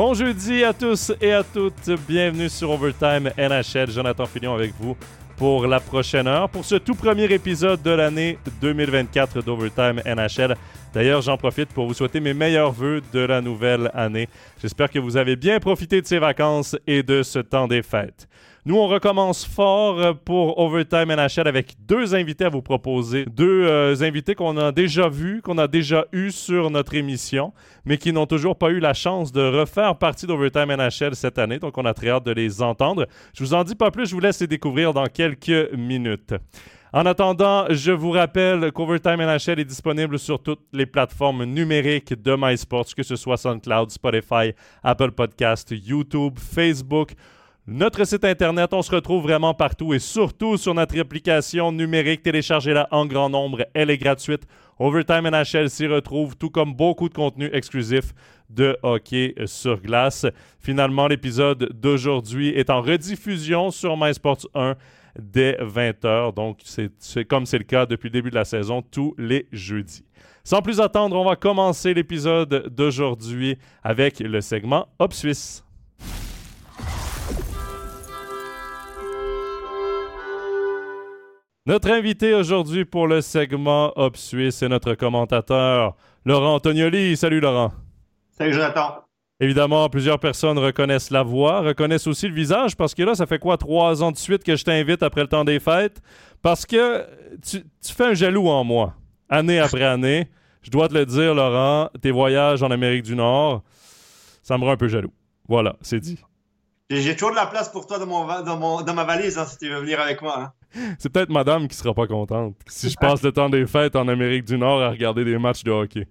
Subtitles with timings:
[0.00, 1.90] Bon jeudi à tous et à toutes.
[2.08, 3.90] Bienvenue sur Overtime NHL.
[3.90, 4.96] Jonathan Fillon avec vous
[5.36, 10.56] pour la prochaine heure, pour ce tout premier épisode de l'année 2024 d'Overtime NHL.
[10.94, 14.30] D'ailleurs, j'en profite pour vous souhaiter mes meilleurs voeux de la nouvelle année.
[14.62, 18.26] J'espère que vous avez bien profité de ces vacances et de ce temps des fêtes.
[18.70, 23.24] Nous, on recommence fort pour Overtime NHL avec deux invités à vous proposer.
[23.24, 27.52] Deux euh, invités qu'on a déjà vus, qu'on a déjà eus sur notre émission,
[27.84, 31.58] mais qui n'ont toujours pas eu la chance de refaire partie d'Overtime NHL cette année.
[31.58, 33.08] Donc, on a très hâte de les entendre.
[33.34, 36.34] Je vous en dis pas plus, je vous laisse les découvrir dans quelques minutes.
[36.92, 42.36] En attendant, je vous rappelle qu'Overtime NHL est disponible sur toutes les plateformes numériques de
[42.38, 44.52] MySports, que ce soit SoundCloud, Spotify,
[44.84, 47.16] Apple Podcast, YouTube, Facebook
[47.66, 52.22] notre site internet, on se retrouve vraiment partout et surtout sur notre application numérique.
[52.22, 54.42] Téléchargez-la en grand nombre, elle est gratuite.
[54.78, 58.14] Overtime NHL s'y retrouve, tout comme beaucoup de contenu exclusif
[58.48, 60.26] de hockey sur glace.
[60.58, 64.74] Finalement, l'épisode d'aujourd'hui est en rediffusion sur MySports 1
[65.18, 66.34] dès 20h.
[66.34, 70.04] Donc, c'est comme c'est le cas depuis le début de la saison, tous les jeudis.
[70.44, 75.62] Sans plus attendre, on va commencer l'épisode d'aujourd'hui avec le segment Hop Suisse.
[81.70, 87.16] Notre invité aujourd'hui pour le segment Hop Suisse est notre commentateur, Laurent Antonioli.
[87.16, 87.70] Salut Laurent.
[88.28, 89.04] Salut Jonathan.
[89.38, 93.38] Évidemment, plusieurs personnes reconnaissent la voix, reconnaissent aussi le visage, parce que là, ça fait
[93.38, 96.02] quoi, trois ans de suite que je t'invite après le temps des fêtes?
[96.42, 97.06] Parce que
[97.40, 98.94] tu, fais un jaloux en moi,
[99.28, 100.28] année après année.
[100.62, 103.62] Je dois te le dire, Laurent, tes voyages en Amérique du Nord,
[104.42, 105.12] ça me rend un peu jaloux.
[105.46, 106.18] Voilà, c'est dit.
[106.90, 109.68] J'ai toujours de la place pour toi dans, mon, dans, ma valise, hein, si tu
[109.68, 110.52] veux venir avec moi.
[110.74, 110.92] Hein.
[110.98, 114.08] C'est peut-être madame qui sera pas contente si je passe le temps des fêtes en
[114.08, 116.08] Amérique du Nord à regarder des matchs de hockey.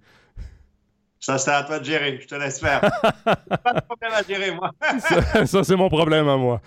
[1.20, 2.18] Ça, c'est à toi de gérer.
[2.22, 2.80] Je te laisse faire.
[3.26, 4.72] pas de problème à gérer, moi.
[5.46, 6.62] ça c'est mon problème à moi.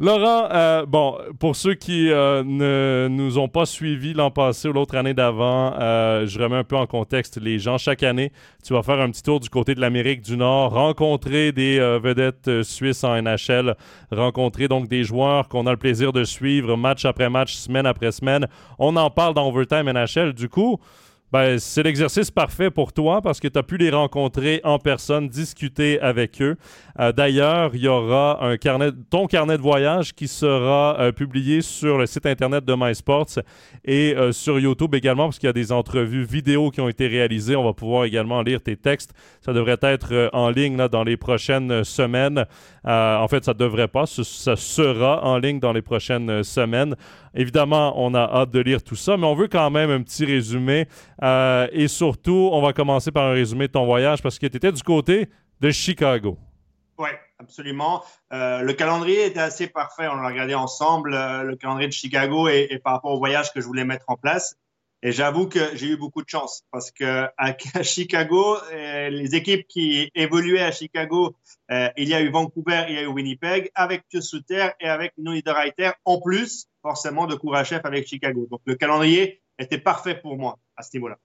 [0.00, 4.72] Laurent, euh, bon, pour ceux qui euh, ne nous ont pas suivis l'an passé ou
[4.72, 7.78] l'autre année d'avant, euh, je remets un peu en contexte les gens.
[7.78, 8.30] Chaque année,
[8.64, 12.62] tu vas faire un petit tour du côté de l'Amérique du Nord, rencontrer des vedettes
[12.62, 13.74] suisses en NHL,
[14.12, 18.12] rencontrer donc des joueurs qu'on a le plaisir de suivre match après match, semaine après
[18.12, 18.46] semaine.
[18.78, 20.32] On en parle dans Overtime NHL.
[20.32, 20.78] Du coup,
[21.30, 25.28] ben, c'est l'exercice parfait pour toi parce que tu as pu les rencontrer en personne,
[25.28, 26.56] discuter avec eux.
[27.00, 31.62] Euh, d'ailleurs, il y aura un carnet, ton carnet de voyage qui sera euh, publié
[31.62, 33.38] sur le site internet de MySports
[33.84, 37.06] et euh, sur YouTube également parce qu'il y a des entrevues vidéo qui ont été
[37.06, 37.54] réalisées.
[37.54, 39.12] On va pouvoir également lire tes textes.
[39.40, 42.44] Ça devrait être en ligne dans les prochaines semaines.
[42.84, 44.06] en fait, ça ne devrait pas.
[44.06, 46.96] Ça sera en ligne dans les prochaines semaines.
[47.34, 50.24] Évidemment, on a hâte de lire tout ça, mais on veut quand même un petit
[50.24, 50.86] résumé.
[51.72, 54.72] Et surtout, on va commencer par un résumé de ton voyage parce que tu étais
[54.72, 55.28] du côté
[55.60, 56.38] de Chicago.
[56.98, 58.02] Oui, absolument.
[58.32, 60.08] Euh, le calendrier était assez parfait.
[60.08, 63.60] On l'a regardé ensemble, euh, le calendrier de Chicago et, par rapport au voyage que
[63.60, 64.56] je voulais mettre en place.
[65.00, 70.10] Et j'avoue que j'ai eu beaucoup de chance parce que à, Chicago, les équipes qui
[70.16, 71.36] évoluaient à Chicago,
[71.70, 75.12] il y a eu Vancouver, il y a eu Winnipeg, avec Pius Suter et avec
[75.16, 78.48] Reiter en plus forcément de chef avec Chicago.
[78.50, 81.18] Donc le calendrier était parfait pour moi à ce niveau-là.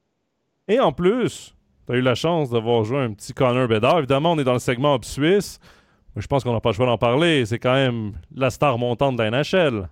[0.67, 3.99] Et en plus, tu as eu la chance d'avoir joué un petit Connor Bedard.
[3.99, 5.59] Évidemment, on est dans le segment Up Suisse.
[6.15, 7.45] Mais je pense qu'on n'a pas le choix d'en parler.
[7.45, 9.89] C'est quand même la star montante de la NHL.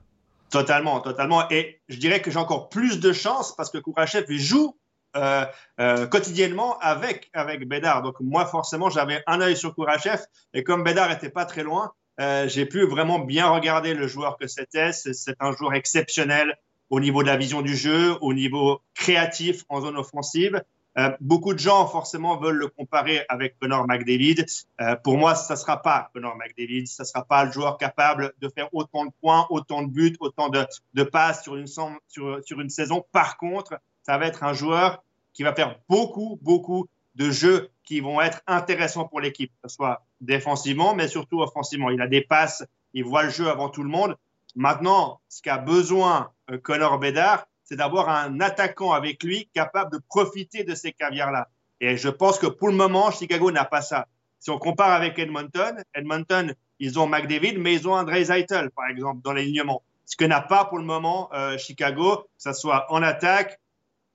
[0.51, 1.49] Totalement, totalement.
[1.49, 4.75] Et je dirais que j'ai encore plus de chance parce que Kourachev joue
[5.15, 5.45] euh,
[5.79, 8.01] euh, quotidiennement avec, avec Bédard.
[8.01, 10.21] Donc moi, forcément, j'avais un œil sur Kourachev.
[10.53, 14.37] Et comme Bédard n'était pas très loin, euh, j'ai pu vraiment bien regarder le joueur
[14.37, 14.91] que c'était.
[14.91, 16.55] C'est un joueur exceptionnel
[16.89, 20.61] au niveau de la vision du jeu, au niveau créatif en zone offensive.
[20.97, 24.45] Euh, beaucoup de gens forcément veulent le comparer avec Connor McDavid.
[24.81, 26.87] Euh, pour moi, ça ne sera pas Connor McDavid.
[26.87, 30.17] Ça ne sera pas le joueur capable de faire autant de points, autant de buts,
[30.19, 33.05] autant de, passes sur une, saison.
[33.11, 35.03] Par contre, ça va être un joueur
[35.33, 39.75] qui va faire beaucoup, beaucoup de jeux qui vont être intéressants pour l'équipe, que ce
[39.75, 41.89] soit défensivement, mais surtout offensivement.
[41.89, 44.17] Il a des passes, il voit le jeu avant tout le monde.
[44.55, 49.97] Maintenant, ce qu'a besoin euh, Connor Bedard, c'est d'avoir un attaquant avec lui capable de
[50.09, 51.47] profiter de ces caviars-là.
[51.79, 54.07] Et je pense que pour le moment, Chicago n'a pas ça.
[54.39, 58.89] Si on compare avec Edmonton, Edmonton, ils ont McDavid, mais ils ont André Zeitel, par
[58.89, 59.83] exemple, dans l'alignement.
[60.05, 63.57] Ce que n'a pas pour le moment euh, Chicago, que ce soit en attaque,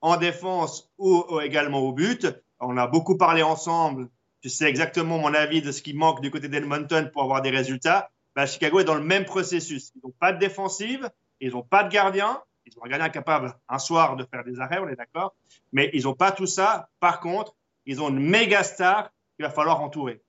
[0.03, 2.27] en défense ou également au but
[2.61, 4.09] on a beaucoup parlé ensemble.
[4.43, 7.51] Tu sais exactement mon avis de ce qui manque du côté d'Edmonton pour avoir des
[7.51, 8.11] résultats.
[8.35, 9.93] Bah, Chicago est dans le même processus.
[9.95, 11.09] Ils n'ont pas de défensive,
[11.41, 12.43] ils n'ont pas de gardien.
[12.85, 15.35] Ils ont un capable un soir de faire des arrêts, on est d'accord.
[15.73, 16.89] Mais ils n'ont pas tout ça.
[17.01, 17.55] Par contre,
[17.87, 20.21] ils ont une méga star qu'il va falloir entourer.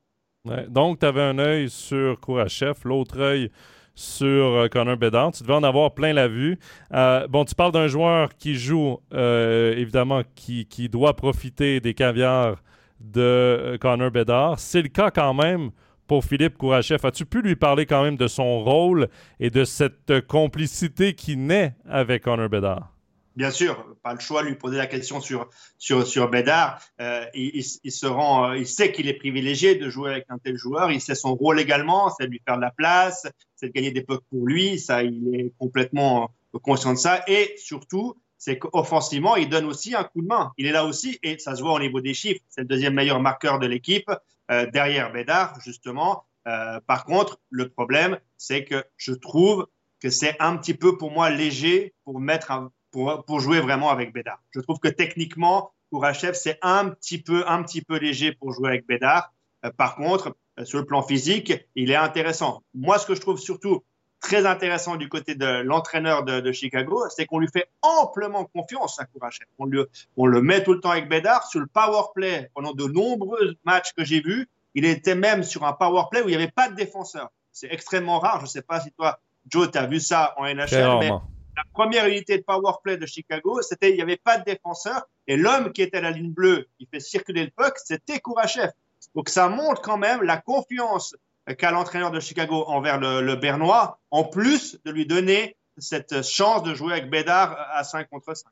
[0.67, 3.51] donc, tu avais un œil sur Kourachev, l'autre œil
[3.95, 5.31] sur euh, Connor Bedard.
[5.31, 6.57] Tu devais en avoir plein la vue.
[6.94, 11.95] Euh, bon, tu parles d'un joueur qui joue, euh, évidemment, qui, qui, doit profiter des
[11.95, 12.61] caviars
[12.99, 14.59] de Connor Bedard.
[14.59, 15.71] C'est le cas quand même
[16.07, 17.06] pour Philippe Kourachev.
[17.06, 19.07] As-tu pu lui parler quand même de son rôle
[19.39, 22.98] et de cette complicité qui naît avec Connor Bedard?
[23.38, 26.81] bien sûr, pas le choix de lui poser la question sur, sur, sur Bédard.
[27.00, 30.57] Euh, il, se rend, euh, il sait qu'il est privilégié de jouer avec un tel
[30.57, 30.92] joueur.
[30.92, 33.92] Il sait son rôle également, c'est de lui faire de la place, c'est de gagner
[33.92, 34.80] des pucks pour lui.
[34.80, 36.31] Ça, il est complètement
[36.63, 37.21] conscient de ça.
[37.27, 40.51] Et surtout, c'est qu'offensivement, il donne aussi un coup de main.
[40.57, 42.42] Il est là aussi, et ça se voit au niveau des chiffres.
[42.50, 44.15] C'est le deuxième meilleur marqueur de l'équipe, euh,
[44.49, 46.25] derrière Bédard, justement.
[46.44, 49.67] par contre, le problème, c'est que je trouve
[49.99, 52.51] que c'est un petit peu pour moi léger pour mettre
[52.91, 54.41] pour, jouer vraiment avec Bédard.
[54.51, 58.51] Je trouve que techniquement, pour Hachef, c'est un petit peu, un petit peu léger pour
[58.51, 59.33] jouer avec Bédard.
[59.65, 62.63] Euh, par contre, euh, sur le plan physique, il est intéressant.
[62.73, 63.83] Moi, ce que je trouve surtout
[64.19, 69.05] très intéressant du côté de l'entraîneur de, Chicago, c'est qu'on lui fait amplement confiance à
[69.05, 69.45] Kourachev.
[69.59, 69.69] On,
[70.17, 72.49] on le met tout le temps avec Bédard sur le power play.
[72.53, 76.29] Pendant de nombreux matchs que j'ai vus, il était même sur un power play où
[76.29, 77.29] il n'y avait pas de défenseur.
[77.51, 78.39] C'est extrêmement rare.
[78.39, 81.63] Je ne sais pas si toi, Joe, tu as vu ça en NHL, mais la
[81.73, 85.35] première unité de power play de Chicago, c'était il n'y avait pas de défenseur et
[85.35, 88.71] l'homme qui était à la ligne bleue, qui fait circuler le puck, c'était Kourachev.
[89.15, 91.15] Donc ça montre quand même la confiance
[91.55, 96.73] qu'a l'entraîneur de Chicago envers le, Bernois, en plus de lui donner cette chance de
[96.73, 98.49] jouer avec Bédard à 5 contre 5.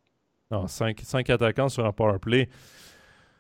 [0.52, 2.50] Non, 5, attaquants sur un power play.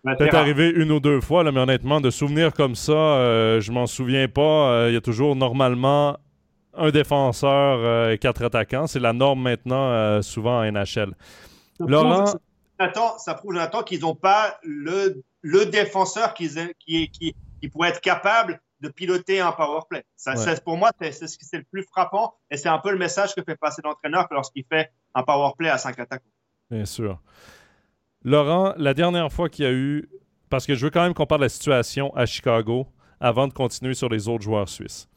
[0.04, 3.88] Peut-être arrivé une ou deux fois, mais honnêtement, de souvenirs comme ça, euh, je m'en
[3.88, 4.42] souviens pas.
[4.70, 6.18] Euh, il y a toujours normalement
[6.78, 8.88] un défenseur euh, et quatre attaquants.
[8.88, 11.14] C'est la norme maintenant, euh, souvent en NHL.
[11.78, 12.24] Ça Laurent?
[12.78, 16.50] Prouve, ça prouve, Jonathan, qu'ils n'ont pas le, le défenseur qui,
[16.80, 20.04] qui, qui, qui, pourrait être capable de piloter un power play.
[20.16, 22.98] Ça, Pour moi, c'est ce qui est le plus frappant et c'est un peu le
[22.98, 26.26] message que fait passer l'entraîneur lorsqu'il fait un power play à cinq attaquants.
[26.70, 27.20] Bien sûr.
[28.24, 30.10] Laurent, la dernière fois qu'il y a eu,
[30.50, 32.88] parce que je veux quand même qu'on parle de la situation à Chicago
[33.20, 35.08] avant de continuer sur les autres joueurs suisses.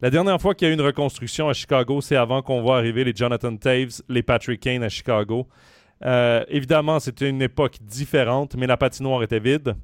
[0.00, 2.76] La dernière fois qu'il y a eu une reconstruction à Chicago, c'est avant qu'on voit
[2.76, 5.48] arriver les Jonathan Taves, les Patrick Kane à Chicago.
[6.04, 9.74] Euh, évidemment, c'était une époque différente, mais la patinoire était vide.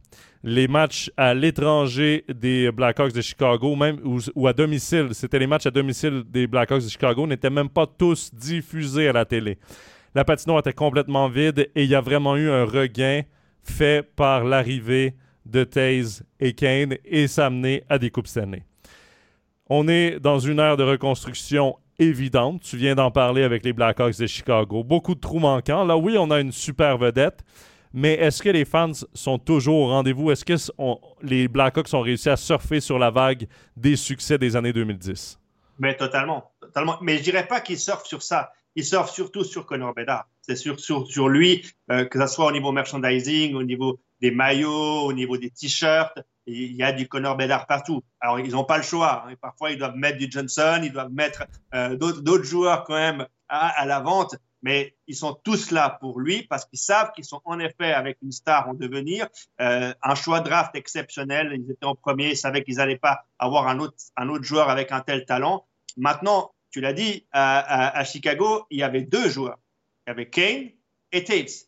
[0.44, 5.66] Les matchs à l'étranger des Blackhawks de Chicago, même ou, à domicile, c'était les matchs
[5.66, 9.58] à domicile des Blackhawks de Chicago, n'étaient même pas tous diffusés à la télé.
[10.14, 13.22] La patinoire était complètement vide et il y a vraiment eu un regain
[13.62, 15.14] fait par l'arrivée
[15.46, 17.50] de Taves et Kane et ça a
[17.88, 18.64] à des Coupes Stanley.
[19.70, 22.62] On est dans une ère de reconstruction évidente.
[22.62, 24.84] Tu viens d'en parler avec les Blackhawks de Chicago.
[24.84, 25.84] Beaucoup de trous manquants.
[25.84, 27.44] Là, oui, on a une super vedette.
[27.94, 30.30] Mais est-ce que les fans sont toujours au rendez-vous?
[30.30, 30.54] Est-ce que
[31.22, 33.46] les Blackhawks ont réussi à surfer sur la vague
[33.76, 35.38] des succès des années 2010?
[35.78, 36.96] Mais totalement, totalement.
[37.02, 38.52] Mais je dirais pas qu'ils surfent sur ça.
[38.74, 40.26] Ils surfent surtout sur Connor Bedard.
[40.40, 45.02] C'est sur, sur, lui, euh, que ce soit au niveau merchandising, au niveau des maillots,
[45.02, 48.02] au niveau des t-shirts il y a du Connor Bedard partout.
[48.20, 49.24] Alors, ils n'ont pas le choix.
[49.26, 49.34] Hein.
[49.40, 51.44] Parfois, ils doivent mettre du Johnson, ils doivent mettre
[51.74, 56.44] euh, d'autres joueurs quand même à, la vente, mais ils sont tous là pour lui
[56.44, 59.28] parce qu'ils savent qu'ils sont en effet avec une star en devenir,
[59.60, 61.52] euh, un choix draft exceptionnel.
[61.54, 64.70] Ils étaient en premier, ils savaient qu'ils n'allaient pas avoir un autre, un autre joueur
[64.70, 65.66] avec un tel talent.
[65.98, 69.58] Maintenant, tu l'as dit, à, à, Chicago, il y avait deux joueurs.
[70.06, 70.70] Il y avait Kane
[71.12, 71.66] et Taves.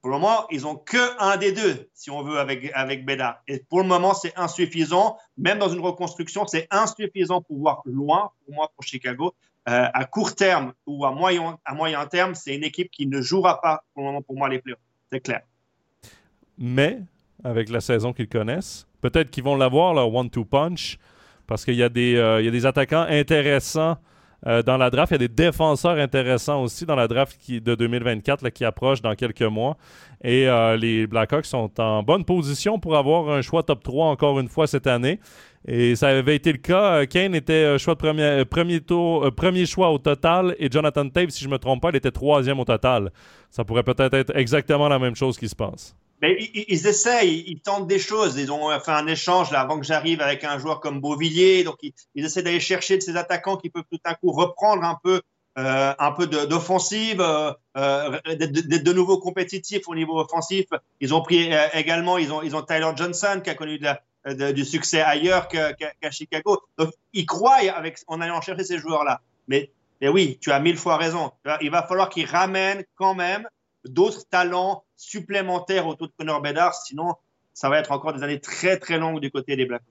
[0.00, 3.42] Pour le moment, ils ont que un des deux, si on veut, avec, avec Bédard.
[3.46, 5.18] Et pour le moment, c'est insuffisant.
[5.36, 9.34] Même dans une reconstruction, c'est insuffisant pour voir loin, pour moi, pour Chicago.
[9.68, 13.20] Euh, à court terme ou à moyen, à moyen terme, c'est une équipe qui ne
[13.20, 14.80] jouera pas, pour le moment, pour moi, les playoffs.
[15.12, 15.42] C'est clair.
[16.56, 17.00] Mais,
[17.44, 20.98] avec la saison qu'ils connaissent, peut-être qu'ils vont l'avoir, leur one-two punch,
[21.46, 23.98] parce qu'il y, euh, y a des attaquants intéressants
[24.46, 25.10] euh, dans la draft.
[25.10, 29.14] Il y a des défenseurs intéressants aussi dans la draft de 2024 qui approche dans
[29.14, 29.76] quelques mois.
[30.22, 34.40] Et euh, les Blackhawks sont en bonne position pour avoir un choix top 3 encore
[34.40, 35.20] une fois cette année.
[35.68, 37.02] Et ça avait été le cas.
[37.02, 41.44] Euh, Kane était choix premier, premier, tour, premier choix au total et Jonathan Tate, si
[41.44, 43.12] je ne me trompe pas, il était troisième au total.
[43.50, 45.94] Ça pourrait peut-être être exactement la même chose qui se passe.
[46.20, 48.36] Mais ils, essayent, ils tentent des choses.
[48.36, 51.64] Ils ont fait un échange là avant que j'arrive avec un joueur comme Beauvillier.
[51.64, 54.98] Donc ils, essaient d'aller chercher de ces attaquants qui peuvent tout à coup reprendre un
[55.02, 55.22] peu,
[55.58, 60.66] euh, un peu d'offensive, euh, euh d'être de, nouveau compétitifs au niveau offensif.
[61.00, 63.88] Ils ont pris euh, également, ils ont, ils ont Tyler Johnson qui a connu de
[64.52, 66.60] du succès ailleurs qu'à Chicago.
[66.76, 69.22] Donc ils croient avec, en allant chercher ces joueurs-là.
[69.48, 69.70] Mais,
[70.02, 71.32] mais oui, tu as mille fois raison.
[71.62, 73.48] Il va falloir qu'ils ramènent quand même
[73.84, 76.74] d'autres talents supplémentaires autour de Connor Bedard.
[76.74, 77.14] Sinon,
[77.52, 79.86] ça va être encore des années très, très longues du côté des Blackhawks.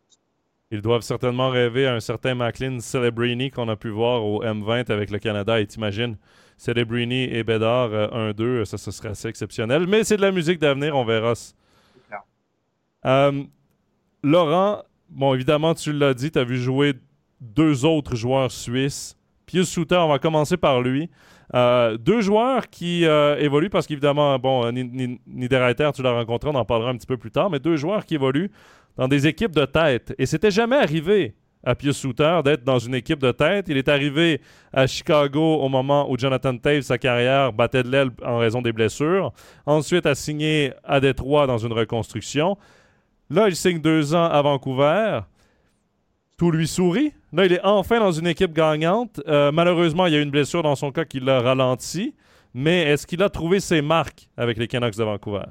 [0.72, 4.92] Ils doivent certainement rêver à un certain Macklin Celebrini qu'on a pu voir au M20
[4.92, 5.60] avec le Canada.
[5.60, 6.16] Et t'imagines,
[6.58, 9.88] Celebrini et Bédard 1-2, euh, ça, ce serait assez exceptionnel.
[9.88, 11.34] Mais c'est de la musique d'avenir, on verra.
[13.06, 13.44] Euh,
[14.22, 16.94] Laurent, bon, évidemment, tu l'as dit, tu as vu jouer
[17.42, 19.18] deux autres joueurs suisses.
[19.46, 21.10] Pius Souter, on va commencer par lui.
[21.56, 26.92] Euh, deux joueurs qui évoluent parce qu'évidemment, bon, Niederreiter, tu l'as rencontré, on en parlera
[26.92, 28.52] un petit peu plus tard, mais deux joueurs qui évoluent
[28.98, 30.14] dans des équipes de tête.
[30.18, 33.68] Et c'était jamais arrivé à Pius Souter d'être dans une équipe de tête.
[33.70, 34.42] Il est arrivé
[34.72, 38.72] à Chicago au moment où Jonathan Taves, sa carrière, battait de l'aile en raison des
[38.72, 39.34] blessures.
[39.66, 42.58] Ensuite, a signé à Détroit dans une reconstruction.
[43.30, 45.20] Là, il signe deux ans à Vancouver.
[46.38, 47.14] Tout lui sourit.
[47.32, 49.22] Là, il est enfin dans une équipe gagnante.
[49.28, 52.16] Euh, malheureusement, il y a une blessure dans son cas qui l'a ralenti.
[52.54, 55.46] Mais est-ce qu'il a trouvé ses marques avec les Canucks de Vancouver?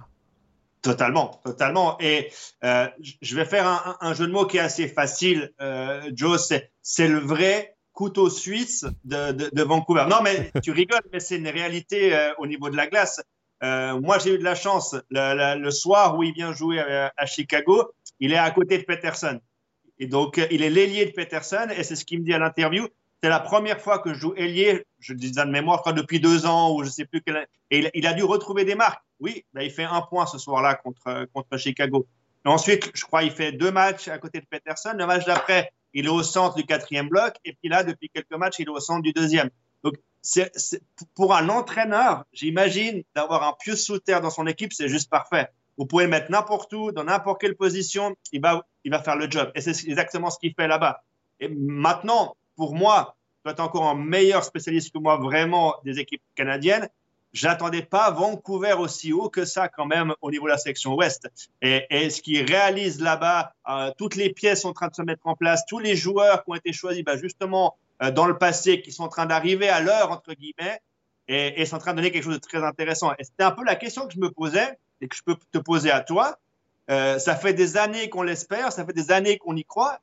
[0.82, 1.96] Totalement, totalement.
[2.00, 2.30] Et
[2.64, 2.86] euh,
[3.20, 6.52] je vais faire un, jeu de mots qui est assez facile, euh, Joe.
[6.82, 10.06] C'est le vrai couteau suisse de, Vancouver.
[10.08, 13.20] Non, mais tu rigoles, mais c'est une réalité euh, au niveau de la glace.
[13.60, 14.94] moi, j'ai eu de la chance.
[15.10, 19.40] Le, soir où il vient jouer à, Chicago, il est à côté de Peterson.
[19.98, 22.86] Et donc, il est l'ailier de Peterson, et c'est ce qu'il me dit à l'interview.
[23.22, 26.46] C'est la première fois que je joue ailier, je dis ça de mémoire, depuis deux
[26.46, 27.48] ans, ou je sais plus quel.
[27.70, 29.02] Et il a dû retrouver des marques.
[29.18, 32.06] Oui, bah, il fait un point ce soir-là contre, contre Chicago.
[32.44, 34.94] ensuite, je crois qu'il fait deux matchs à côté de Peterson.
[34.96, 37.34] Le match d'après, il est au centre du quatrième bloc.
[37.44, 39.50] Et puis là, depuis quelques matchs, il est au centre du deuxième.
[39.82, 39.94] Donc,
[41.14, 45.48] pour un entraîneur, j'imagine d'avoir un pieu sous terre dans son équipe, c'est juste parfait.
[45.76, 49.16] Vous pouvez le mettre n'importe où, dans n'importe quelle position, il va, il va faire
[49.16, 49.52] le job.
[49.54, 51.02] Et c'est exactement ce qu'il fait là-bas.
[51.40, 56.22] Et maintenant, pour moi, tu es encore un meilleur spécialiste que moi, vraiment, des équipes
[56.34, 56.88] canadiennes
[57.32, 61.28] j'attendais pas Vancouver aussi haut que ça quand même au niveau de la section ouest.
[61.60, 65.26] Et, ce qu'ils réalisent là-bas, euh, toutes les pièces sont en train de se mettre
[65.26, 68.80] en place, tous les joueurs qui ont été choisis bah, justement euh, dans le passé,
[68.80, 70.80] qui sont en train d'arriver à l'heure, entre guillemets,
[71.28, 73.12] et, et, sont en train de donner quelque chose de très intéressant.
[73.18, 75.58] Et c'était un peu la question que je me posais et que je peux te
[75.58, 76.38] poser à toi.
[76.90, 80.00] Euh, ça fait des années qu'on l'espère, ça fait des années qu'on y croit.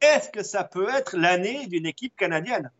[0.00, 2.70] Est-ce que ça peut être l'année d'une équipe canadienne?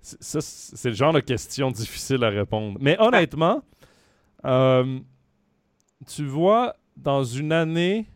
[0.00, 2.78] C'est le genre de question difficile à répondre.
[2.80, 3.62] Mais honnêtement,
[4.46, 4.98] euh,
[6.06, 8.06] tu vois, dans une année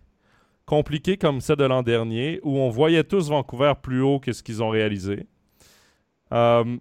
[0.64, 4.42] compliquée comme celle de l'an dernier, où on voyait tous Vancouver plus haut que ce
[4.42, 5.26] qu'ils ont réalisé,
[6.32, 6.78] euh,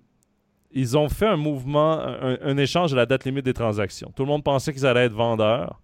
[0.72, 4.12] ils ont fait un mouvement, un, échange à la date limite des transactions.
[4.16, 5.81] Tout le monde pensait qu'ils allaient être vendeurs.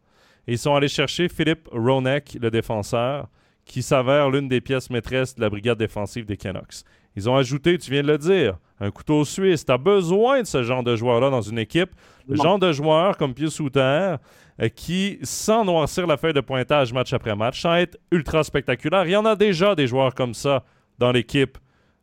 [0.48, 3.28] Et ils sont allés chercher Philippe Ronek, le défenseur,
[3.66, 6.84] qui s'avère l'une des pièces maîtresses de la brigade défensive des Canucks.
[7.18, 9.66] Ils ont ajouté, tu viens de le dire, un couteau suisse.
[9.66, 11.90] Tu as besoin de ce genre de joueur-là dans une équipe.
[12.28, 14.18] Le genre de joueur comme Pius Souter
[14.62, 19.06] euh, qui, sans noircir la feuille de pointage match après match, sans être ultra spectaculaire,
[19.06, 20.64] il y en a déjà des joueurs comme ça
[21.00, 21.58] dans l'équipe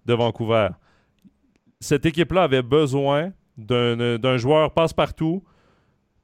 [0.07, 0.69] de Vancouver.
[1.81, 5.45] Cette équipe-là avait besoin d'un joueur passe-partout,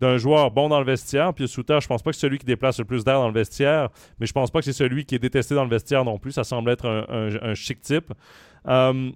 [0.00, 1.34] d'un joueur bon dans le vestiaire.
[1.34, 3.34] Pius Souter, je pense pas que c'est celui qui déplace le plus d'air dans le
[3.34, 3.88] vestiaire,
[4.18, 6.32] mais je pense pas que c'est celui qui est détesté dans le vestiaire non plus.
[6.32, 8.12] Ça semble être un chic type.
[8.68, 9.10] Euh,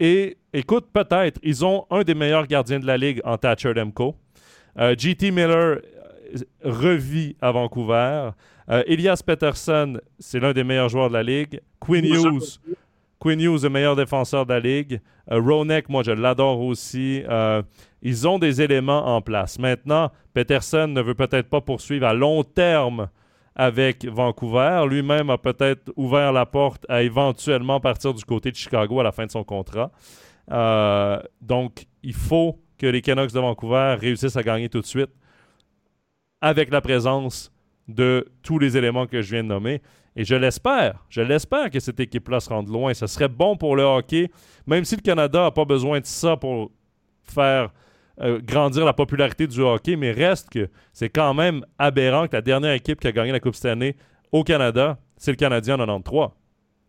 [0.00, 4.16] et écoute, peut-être, ils ont un des meilleurs gardiens de la ligue en Thatcher Demko.
[4.78, 5.80] Euh, GT Miller euh,
[6.62, 8.30] revit à Vancouver.
[8.86, 11.60] Elias Peterson, c'est l'un des meilleurs joueurs de la ligue.
[11.78, 12.58] Quinn Hughes,
[13.24, 15.00] Quinn Hughes, le meilleur défenseur de la ligue.
[15.30, 17.22] Ronek, moi, je l'adore aussi.
[18.02, 19.58] ils ont des éléments en place.
[19.58, 23.08] Maintenant, Peterson ne veut peut-être pas poursuivre à long terme
[23.56, 24.84] avec Vancouver.
[24.88, 29.12] Lui-même a peut-être ouvert la porte à éventuellement partir du côté de Chicago à la
[29.12, 29.90] fin de son contrat.
[30.50, 35.10] Euh, donc, il faut que les Canucks de Vancouver réussissent à gagner tout de suite
[36.40, 37.50] avec la présence
[37.88, 39.82] de tous les éléments que je viens de nommer.
[40.16, 42.94] Et je l'espère, je l'espère que cette équipe-là se rende loin.
[42.94, 44.30] Ce serait bon pour le hockey,
[44.66, 46.70] même si le Canada n'a pas besoin de ça pour
[47.24, 47.72] faire
[48.20, 52.42] euh, grandir la popularité du hockey, mais reste que c'est quand même aberrant que la
[52.42, 53.96] dernière équipe qui a gagné la Coupe cette année
[54.30, 56.28] au Canada, c'est le Canadien en 93.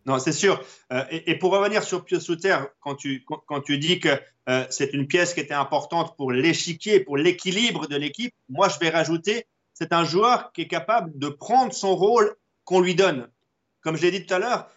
[0.06, 0.62] Non, c'est sûr.
[0.94, 4.10] Euh, et, pour revenir sur Pio Souter, quand tu, quand, tu dis que
[4.50, 8.78] euh, c'est une pièce qui était importante pour l'échiquier, pour l'équilibre de l'équipe, moi je
[8.78, 13.28] vais rajouter, c'est un joueur qui est capable de prendre son rôle qu'on lui donne.
[13.82, 14.68] Comme je l'ai dit tout à l'heure,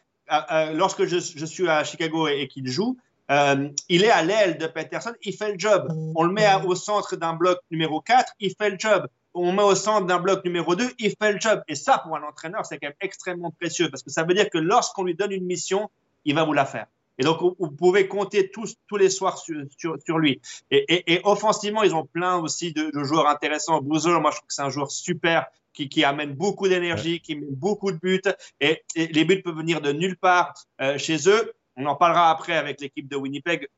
[0.75, 2.99] lorsque je, suis à Chicago et qu'il joue,
[3.31, 5.89] euh, il est à l'aile de Peterson, il fait le job.
[6.17, 9.07] On le met au centre d'un bloc numéro 4, il fait le job.
[9.35, 11.63] On le met au centre d'un bloc numéro 2, il fait le job.
[11.69, 14.51] Et ça, pour un entraîneur, c'est quand même extrêmement précieux parce que ça veut dire
[14.51, 15.91] que lorsqu'on lui donne une mission,
[16.25, 16.87] il va vous la faire.
[17.19, 20.41] Et donc, vous pouvez compter tous, tous les soirs sur, sur, lui.
[20.71, 23.83] Et, et, offensivement, ils ont plein aussi de, joueurs intéressants.
[23.83, 27.37] Boozer, moi, je trouve que c'est un joueur super qui, qui amène beaucoup d'énergie, qui
[27.37, 28.23] met beaucoup de buts.
[28.61, 31.53] Et, les buts peuvent venir de nulle part euh, chez eux.
[31.77, 33.69] On en parlera après avec l'équipe de Winnipeg.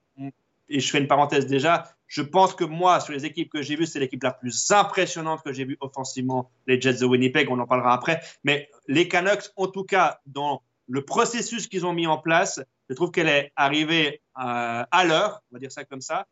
[0.73, 1.91] Et je fais une parenthèse déjà.
[2.07, 5.43] Je pense que moi, sur les équipes que j'ai vues, c'est l'équipe la plus impressionnante
[5.43, 7.51] que j'ai vue offensivement, les Jets de Winnipeg.
[7.51, 8.21] On en parlera après.
[8.45, 12.95] Mais les Canucks, en tout cas, dans le processus qu'ils ont mis en place, je
[12.95, 16.27] trouve qu'elle est arrivée euh, à l'heure, on va dire ça comme ça.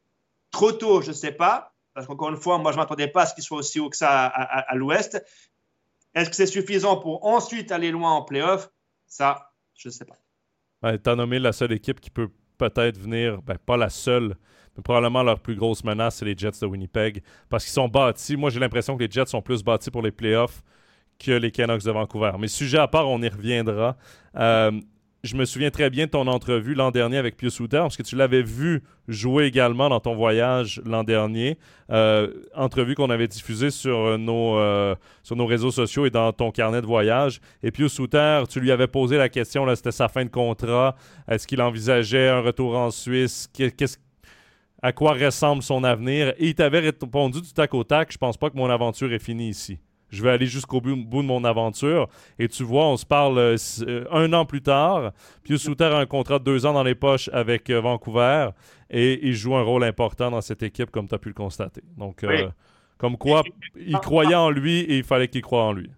[0.51, 3.23] Trop tôt, je ne sais pas, parce qu'encore une fois, moi, je ne m'attendais pas
[3.23, 5.25] à ce qu'il soit aussi haut que ça à, l'ouest.
[6.15, 8.71] Est-ce que c'est suffisant pour ensuite aller loin en playoff?
[9.07, 10.99] Ça, je ne sais pas.
[10.99, 14.35] tu as nommé la seule équipe qui peut peut-être venir, ben, pas la seule,
[14.77, 17.23] mais probablement leur plus grosse menace, c'est les Jets de Winnipeg.
[17.49, 18.37] Parce qu'ils sont bâtis.
[18.37, 20.63] Moi, j'ai l'impression que les Jets sont plus bâtis pour les playoffs
[21.19, 22.33] que les Canucks de Vancouver.
[22.39, 23.97] Mais sujet à part, on y reviendra.
[24.37, 24.71] Euh,
[25.25, 28.05] je me souviens très bien de ton entrevue l'an dernier avec Pius Souter, parce que
[28.05, 31.59] tu l'avais vu jouer également dans ton voyage l'an dernier.
[31.91, 34.95] Euh, entrevue qu'on avait diffusée sur nos, euh,
[35.25, 37.41] sur nos réseaux sociaux et dans ton carnet de voyage.
[37.65, 40.95] Et Pius Souter, tu lui avais posé la question, c'était sa fin de contrat.
[41.29, 43.49] Est-ce qu'il envisageait un retour en Suisse?
[43.53, 43.97] Qu'est-ce
[44.81, 46.29] à quoi ressemble son avenir?
[46.39, 49.19] Et il t'avait répondu du tac au tac, je pense pas que mon aventure est
[49.19, 52.09] finie ici je vais aller jusqu'au bout, de mon aventure.
[52.39, 55.13] Et tu vois, on se parle euh, euh, un an plus tard.
[55.43, 58.51] Pius Souter a un contrat de deux ans dans les poches avec euh, Vancouver
[58.91, 61.83] et il joue un rôle important dans cette équipe, comme tu as pu le constater.
[61.97, 62.25] Donc,
[62.97, 63.43] comme quoi,
[63.77, 65.91] il croyait en lui et il fallait qu'il croie en lui.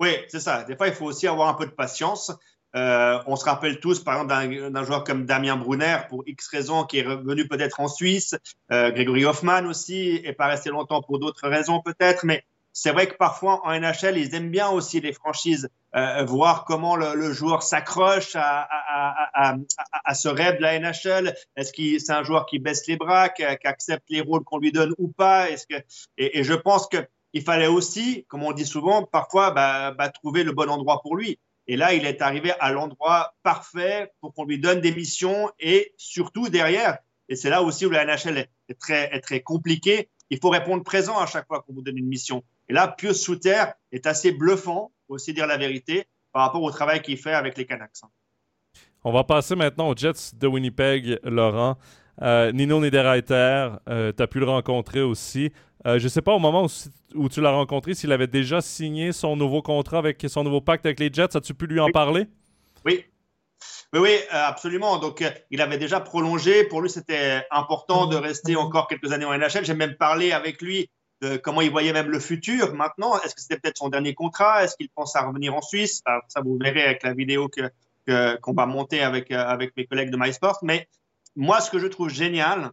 [0.00, 0.64] Oui, c'est ça.
[0.64, 2.32] Des fois, il faut aussi avoir un peu de patience.
[2.74, 6.98] on se rappelle tous, par exemple, d'un joueur comme Damien Brunner, pour X raisons, qui
[6.98, 8.34] est revenu peut-être en Suisse.
[8.68, 12.44] Grégory Hoffman aussi est pas resté longtemps pour d'autres raisons peut-être, mais
[12.76, 16.96] c'est vrai que parfois en NHL, ils aiment bien aussi les franchises, euh, voir comment
[16.96, 18.68] le, joueur s'accroche à,
[20.04, 21.36] à, ce rêve de la NHL.
[21.56, 24.72] Est-ce que c'est un joueur qui baisse les bras, qui, accepte les rôles qu'on lui
[24.72, 25.50] donne ou pas?
[25.50, 25.76] Est-ce que
[26.18, 26.96] et, je pense que
[27.32, 31.16] il fallait aussi, comme on dit souvent, parfois bah, bah, trouver le bon endroit pour
[31.16, 31.38] lui.
[31.68, 35.94] Et là, il est arrivé à l'endroit parfait pour qu'on lui donne des missions et
[35.96, 36.98] surtout derrière.
[37.28, 40.08] Et c'est là aussi où la NHL est très, est très compliquée.
[40.30, 42.42] Il faut répondre présent à chaque fois qu'on vous donne une mission.
[42.68, 46.70] Et là, Pius Souter est assez bluffant, faut aussi dire la vérité, par rapport au
[46.70, 48.02] travail qu'il fait avec les Canucks.
[49.04, 51.76] On va passer maintenant aux Jets de Winnipeg, Laurent.
[52.22, 55.52] Euh, Nino Niederreiter, euh, tu as pu le rencontrer aussi.
[55.86, 56.66] Euh, je ne sais pas au moment
[57.14, 60.86] où, tu l'as rencontré s'il avait déjà signé son nouveau contrat avec son nouveau pacte
[60.86, 61.36] avec les Jets.
[61.36, 62.26] As-tu pu lui en parler?
[62.84, 63.04] Oui.
[63.92, 64.98] Oui, oui, absolument.
[64.98, 66.64] Donc, il avait déjà prolongé.
[66.64, 69.64] Pour lui, c'était important de rester encore quelques années en NHL.
[69.64, 70.88] J'ai même parlé avec lui
[71.42, 73.18] comment il voyait même le futur maintenant.
[73.20, 74.64] Est-ce que c'était peut-être son dernier contrat?
[74.64, 76.02] Est-ce qu'il pense à revenir en Suisse?
[76.28, 80.10] Ça, vous verrez avec la vidéo que, qu'on va monter avec, euh, avec mes collègues
[80.10, 80.58] de MySport.
[80.62, 80.88] Mais
[81.36, 82.70] moi, ce que je trouve génial,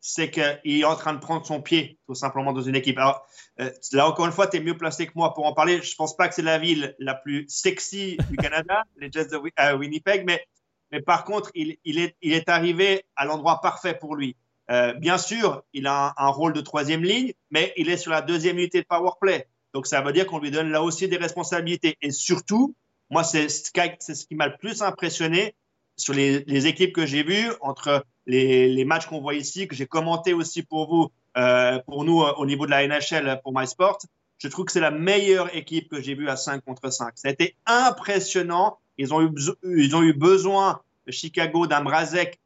[0.00, 2.98] c'est qu'il est en train de prendre son pied, tout simplement, dans une équipe.
[2.98, 3.26] Alors,
[3.60, 5.82] euh, là, encore une fois, tu es mieux placé que moi pour en parler.
[5.82, 9.26] Je ne pense pas que c'est la ville la plus sexy du Canada, les Jets
[9.26, 10.46] de Winnipeg, mais,
[10.92, 14.36] mais par contre, il, il, est, il est arrivé à l'endroit parfait pour lui.
[14.70, 18.22] Euh, bien sûr, il a un, rôle de troisième ligne, mais il est sur la
[18.22, 19.46] deuxième unité de power play.
[19.72, 21.96] Donc, ça veut dire qu'on lui donne là aussi des responsabilités.
[22.02, 22.74] Et surtout,
[23.10, 25.54] moi, c'est ce qui m'a le plus impressionné
[25.96, 30.32] sur les, équipes que j'ai vues, entre les, matchs qu'on voit ici, que j'ai commenté
[30.34, 33.98] aussi pour vous, euh, pour nous euh, au niveau de la NHL pour MySport.
[34.38, 37.12] Je trouve que c'est la meilleure équipe que j'ai vue à 5 contre 5.
[37.14, 38.78] Ça a été impressionnant.
[38.98, 39.30] Ils ont eu,
[39.62, 42.38] ils ont eu besoin, Chicago, d'un Mrazek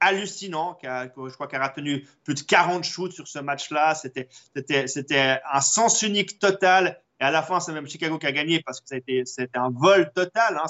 [0.00, 3.94] hallucinant, je crois qu'il a retenu plus de 40 shoots sur ce match-là.
[3.94, 4.28] C'était,
[5.52, 7.00] un sens unique total.
[7.20, 10.12] Et à la fin, c'est même Chicago qui a gagné parce que c'était, un vol
[10.14, 10.60] total.
[10.62, 10.66] Hein.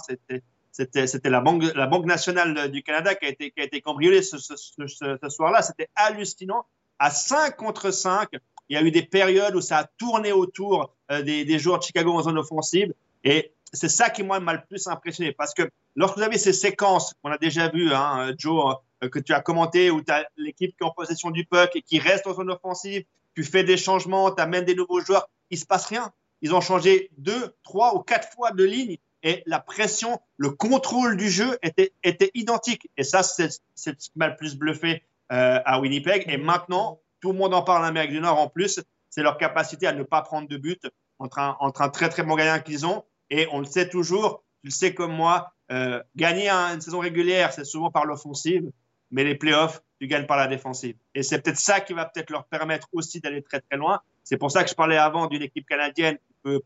[0.72, 5.62] C'était, la, banque, nationale du Canada qui a été, cambriolée ce, soir-là.
[5.62, 6.66] C'était hallucinant.
[6.98, 8.28] À 5 contre 5,
[8.68, 11.84] il y a eu des périodes où ça a tourné autour euh, des, joueurs de
[11.84, 12.92] Chicago en zone offensive.
[13.22, 15.32] Et c'est ça qui, m'a le plus impressionné.
[15.32, 19.18] Parce que lorsque vous avez ces séquences qu'on a déjà vues, hein, Joe, euh, que
[19.18, 22.24] tu as commenté où tu l'équipe qui est en possession du puck et qui reste
[22.24, 23.04] dans zone offensive,
[23.34, 26.12] tu fais des changements, tu amènes des nouveaux joueurs, il se passe rien.
[26.42, 31.16] Ils ont changé deux, trois ou quatre fois de ligne et la pression, le contrôle
[31.16, 32.88] du jeu était, était identique.
[32.96, 36.24] Et ça, c'est ce qui m'a le plus bluffé euh, à Winnipeg.
[36.28, 38.80] Et maintenant, tout le monde en parle en Amérique du Nord en plus,
[39.10, 40.86] c'est leur capacité à ne pas prendre de but
[41.18, 43.04] entre un, entre un très très bon gagnant qu'ils ont.
[43.30, 47.52] Et on le sait toujours, tu le sais comme moi, euh, gagner une saison régulière,
[47.52, 48.70] c'est souvent par l'offensive
[49.10, 50.96] mais les playoffs, tu gagnes par la défensive.
[51.14, 54.00] Et c'est peut-être ça qui va peut-être leur permettre aussi d'aller très très loin.
[54.24, 56.60] C'est pour ça que je parlais avant d'une équipe canadienne qui peut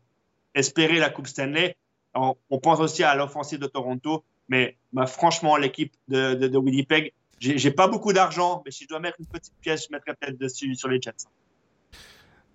[0.53, 1.75] espérer la Coupe Stanley.
[2.13, 7.13] On, pense aussi à l'offensive de Toronto, Mais bah, franchement, l'équipe de, de, de, Winnipeg,
[7.39, 10.37] j'ai pas beaucoup d'argent, mais si je dois mettre une petite pièce, je mettrais peut-être
[10.37, 11.25] dessus sur les Jets.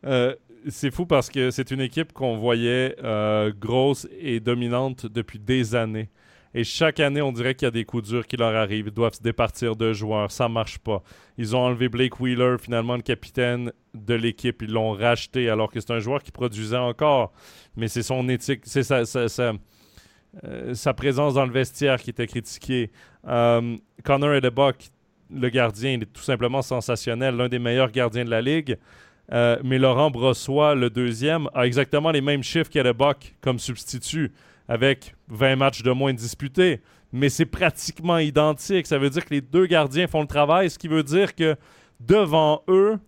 [0.05, 0.37] Euh,
[0.69, 5.75] c'est fou parce que c'est une équipe qu'on voyait euh, grosse et dominante depuis des
[5.75, 6.11] années.
[6.59, 8.87] Et chaque année, on dirait qu'il y a des coups durs qui leur arrivent.
[8.87, 10.33] Ils doivent se départir de joueurs.
[10.33, 11.03] Ça marche pas.
[11.37, 14.63] Ils ont enlevé Blake Wheeler, finalement le capitaine de l'équipe.
[14.63, 17.35] Ils l'ont racheté alors que c'est un joueur qui produisait encore.
[17.77, 19.03] Mais c'est son éthique, c'est sa,
[20.45, 22.91] euh, présence dans le vestiaire qui était critiquée.
[23.29, 24.77] Euh, Connor Edebuck,
[25.31, 27.37] le gardien, il est tout simplement sensationnel.
[27.37, 28.79] L'un des meilleurs gardiens de la ligue.
[29.31, 34.33] Euh, mais Laurent Brossois, le deuxième, a exactement les mêmes chiffres qu'Edebuck comme substitut
[34.69, 36.81] avec 20 matchs de moins disputés.
[37.13, 38.87] Mais c'est pratiquement identique.
[38.87, 41.57] Ça veut dire que les deux gardiens font le travail, ce qui veut dire que
[42.01, 42.99] devant eux,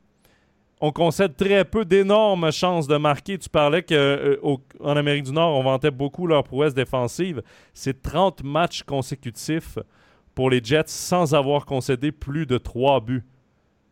[0.80, 3.38] on concède très peu d'énormes chances de marquer.
[3.38, 7.42] Tu parlais qu'en euh, Amérique du Nord, on vantait beaucoup leur prouesse défensive.
[7.74, 9.78] C'est 30 matchs consécutifs
[10.34, 13.24] pour les Jets sans avoir concédé plus de 3 buts.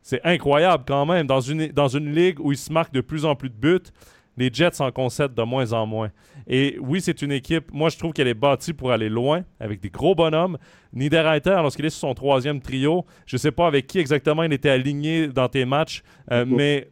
[0.01, 1.27] C'est incroyable quand même.
[1.27, 3.91] Dans une, dans une ligue où ils se marquent de plus en plus de buts,
[4.37, 6.11] les Jets en concèdent de moins en moins.
[6.46, 9.81] Et oui, c'est une équipe, moi je trouve qu'elle est bâtie pour aller loin, avec
[9.81, 10.59] des gros bonhommes.
[10.92, 14.53] Niederreiter, lorsqu'il est sur son troisième trio, je ne sais pas avec qui exactement il
[14.53, 16.88] était aligné dans tes matchs, euh, mais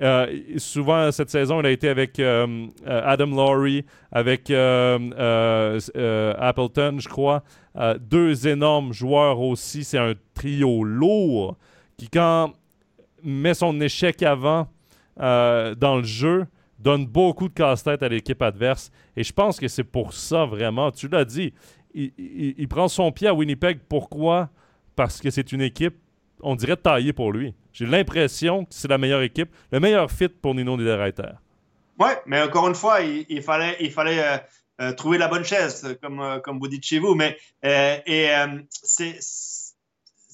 [0.00, 0.26] euh,
[0.56, 5.10] souvent cette saison, il a été avec euh, Adam Laurie, avec Appleton,
[6.98, 7.42] je crois.
[8.00, 9.84] deux énormes joueurs aussi.
[9.84, 11.56] C'est un trio lourd
[11.96, 12.52] qui, quand
[13.22, 14.66] met son échec avant
[15.16, 16.46] dans le jeu,
[16.82, 18.90] donne beaucoup de casse-tête à l'équipe adverse.
[19.16, 20.90] Et je pense que c'est pour ça vraiment.
[20.90, 21.54] Tu l'as dit,
[21.94, 23.80] il, prend son pied à Winnipeg.
[23.88, 24.50] Pourquoi?
[24.96, 25.94] Parce que c'est une équipe,
[26.40, 27.54] on dirait, taillée pour lui.
[27.72, 31.32] J'ai l'impression que c'est la meilleure équipe, le meilleur fit pour Nino Niederreiter.
[31.98, 34.38] Ouais, mais encore une fois, il, fallait, il fallait euh,
[34.80, 37.14] euh, trouver la bonne chaise, comme, euh, comme vous dites chez vous.
[37.14, 38.30] Mais et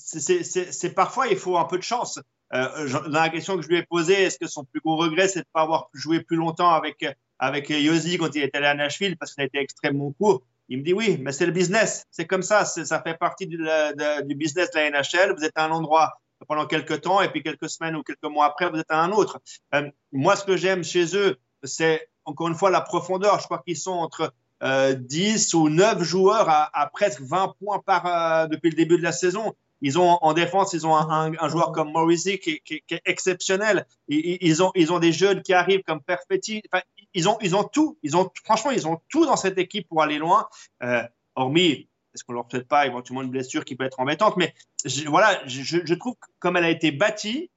[0.09, 2.19] c'est parfois, il faut un peu de chance.
[2.55, 5.29] Euh, dans la question que je lui ai posée, est-ce que son plus gros regret,
[5.29, 7.05] c'est de ne pas avoir joué plus longtemps avec,
[7.39, 10.43] avec Yossi quand il est allé à Nashville parce qu'il a été extrêmement court?
[10.69, 12.05] Il me dit oui, mais c'est le business.
[12.11, 12.65] C'est comme ça.
[12.65, 15.35] Ça fait partie du, du, business de la NHL.
[15.37, 18.47] Vous êtes à un endroit pendant quelques temps et puis quelques semaines ou quelques mois
[18.47, 19.41] après, vous êtes à un autre.
[19.75, 23.41] Euh, moi, ce que j'aime chez eux, c'est encore une fois la profondeur.
[23.41, 24.33] Je crois qu'ils sont entre
[24.63, 28.99] euh, 10 ou 9 joueurs à, à presque 20 points par, euh, depuis le début
[28.99, 29.55] de la saison.
[29.81, 33.03] Ils ont en défense, ils ont un, un, joueur comme Morrissey qui, qui, qui est
[33.05, 33.87] exceptionnel.
[34.09, 36.63] Ils, ils, ont, ils ont des jeunes qui arrivent comme Perfetti.
[36.73, 36.83] Enfin,
[37.15, 37.99] ils ont, ils ont tout.
[38.03, 40.49] Ils ont, franchement, ils ont tout dans cette équipe pour aller loin.
[40.83, 41.03] Euh,
[41.37, 45.09] hormis, est-ce qu'on leur souhaite pas éventuellement une blessure qui peut être embêtante, mais je,
[45.09, 47.51] voilà, je, je trouve que comme elle a été bâtie,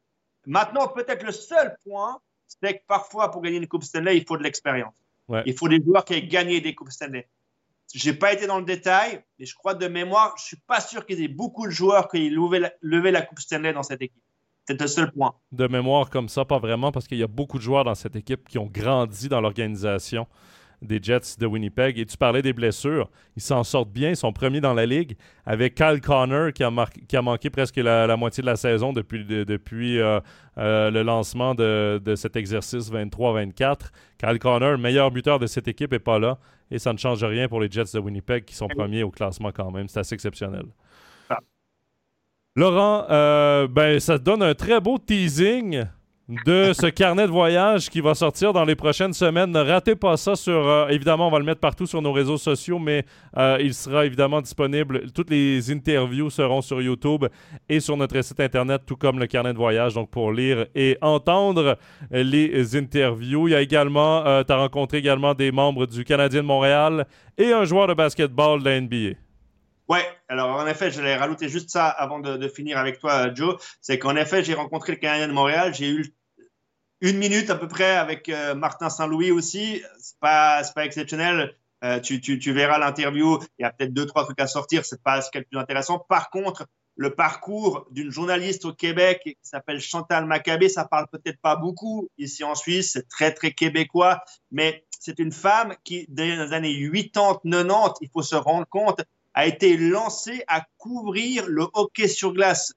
[0.46, 4.38] maintenant peut-être le seul point, c'est que parfois pour gagner une Coupe Stanley, il faut
[4.38, 4.94] de l'expérience.
[5.28, 5.44] Ouais.
[5.46, 7.28] Il faut des joueurs qui aient gagné des Coupes Stanley.
[7.94, 11.06] J'ai pas été dans le détail, mais je crois de mémoire, je suis pas sûr
[11.06, 13.84] qu'il y ait beaucoup de joueurs qui aient levé la, levé la Coupe Stanley dans
[13.84, 14.22] cette équipe.
[14.68, 15.34] C'est le seul point.
[15.52, 18.16] De mémoire comme ça, pas vraiment, parce qu'il y a beaucoup de joueurs dans cette
[18.16, 20.28] équipe qui ont grandi dans l'organisation
[20.82, 22.00] des Jets de Winnipeg.
[22.00, 23.10] Et tu parlais des blessures.
[23.36, 24.10] Ils s'en sortent bien.
[24.10, 25.16] Ils sont premiers dans la ligue.
[25.46, 26.72] Avec Kyle Connor qui a,
[27.08, 30.20] qui a manqué presque la, moitié de la saison depuis, depuis euh,
[30.58, 33.78] euh, le lancement de, de cet exercice 23-24.
[34.18, 36.38] Kyle Connor, meilleur buteur de cette équipe, n'est pas là.
[36.70, 39.52] Et ça ne change rien pour les Jets de Winnipeg qui sont premiers au classement
[39.52, 39.88] quand même.
[39.88, 40.66] C'est assez exceptionnel.
[41.30, 41.40] Ah.
[42.56, 45.86] Laurent, euh, ben, ça te donne un très beau teasing
[46.46, 49.52] de ce carnet de voyage qui va sortir dans les prochaines semaines.
[49.52, 50.66] Ne ratez pas ça sur.
[50.66, 53.06] Euh, évidemment, on va le mettre partout sur nos réseaux sociaux, mais
[53.38, 55.12] euh, il sera évidemment disponible.
[55.12, 57.26] Toutes les interviews seront sur YouTube
[57.68, 60.98] et sur notre site internet, tout comme le carnet de voyage, donc pour lire et
[61.02, 61.78] entendre
[62.12, 63.50] les interviews.
[63.50, 67.08] Il y a également, euh, tu as rencontré également des membres du Canadien de Montréal
[67.38, 69.18] et un joueur de basketball de la NBA.
[69.90, 73.58] Ouais, alors en effet, je l'ai juste ça avant de, de finir avec toi, Joe.
[73.82, 75.74] C'est qu'en effet, j'ai rencontré le Canadien de Montréal.
[75.74, 76.06] J'ai eu
[77.02, 79.82] une minute à peu près avec euh, Martin Saint-Louis aussi.
[80.00, 81.56] C'est pas, pas exceptionnel.
[81.84, 83.40] Euh, tu, tu, tu, verras l'interview.
[83.58, 84.86] Il y a peut-être deux, trois trucs à sortir.
[84.86, 85.98] C'est pas ce qui est le plus intéressant.
[85.98, 91.40] Par contre, le parcours d'une journaliste au Québec qui s'appelle Chantal Maccabé, ça parle peut-être
[91.42, 92.92] pas beaucoup ici en Suisse.
[92.94, 94.24] C'est très, très québécois.
[94.52, 99.02] Mais c'est une femme qui, dans les années 80, 90, il faut se rendre compte,
[99.34, 102.74] a été lancée à couvrir le hockey sur glace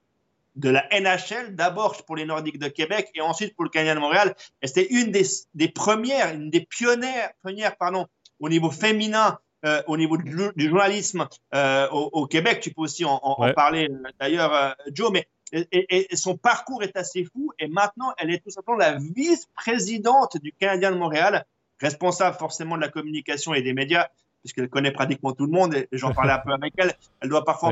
[0.55, 3.99] de la NHL, d'abord pour les Nordiques de Québec et ensuite pour le Canadien de
[3.99, 4.35] Montréal.
[4.61, 8.07] Et c'était une des, des, premières, une des pionnières, pionnières pardon,
[8.39, 12.59] au niveau féminin, euh, au niveau du, journalisme euh, au, au, Québec.
[12.61, 16.37] Tu peux aussi en, en, en parler euh, d'ailleurs, euh, Joe, mais et, et, son
[16.37, 17.51] parcours est assez fou.
[17.59, 21.45] Et maintenant, elle est tout simplement la vice-présidente du Canadien de Montréal,
[21.79, 24.07] responsable forcément de la communication et des médias
[24.45, 26.93] puisqu'elle connaît pratiquement tout le monde, et j'en parlais un peu avec elle.
[27.19, 27.71] Elle doit parfois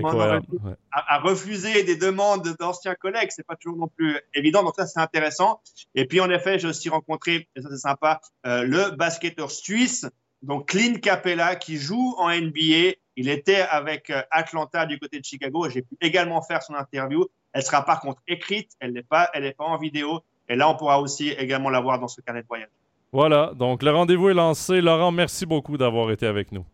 [0.92, 3.30] à, refuser des demandes d'anciens collègues.
[3.30, 4.64] C'est pas toujours non plus évident.
[4.64, 5.62] Donc ça, c'est intéressant.
[5.94, 10.08] Et puis, en effet, j'ai aussi rencontré, et ça, c'est sympa, euh, le basketteur suisse,
[10.42, 12.96] donc Clint Capella, qui joue en NBA.
[13.18, 15.70] Il était avec euh, Atlanta du côté de Chicago.
[15.70, 17.28] J'ai pu également faire son interview.
[17.54, 18.72] Elle sera par contre écrite.
[18.80, 20.22] Elle n'est pas, elle n'est pas en vidéo.
[20.50, 22.70] Et là, on pourra aussi également la voir dans ce carnet de voyage.
[23.14, 24.82] Voilà, donc le rendez-vous est lancé.
[24.82, 26.66] Laurent, merci beaucoup d'avoir été avec nous.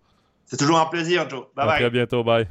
[0.45, 1.47] C'est toujours un plaisir, Joe.
[1.54, 1.80] Bye à bye.
[1.82, 2.23] très bientôt.
[2.23, 2.47] Bye.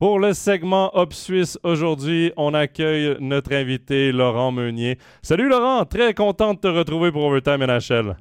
[0.00, 4.98] Pour le segment Hop Suisse, aujourd'hui, on accueille notre invité Laurent Meunier.
[5.22, 8.16] Salut Laurent, très content de te retrouver pour Overtime NHL.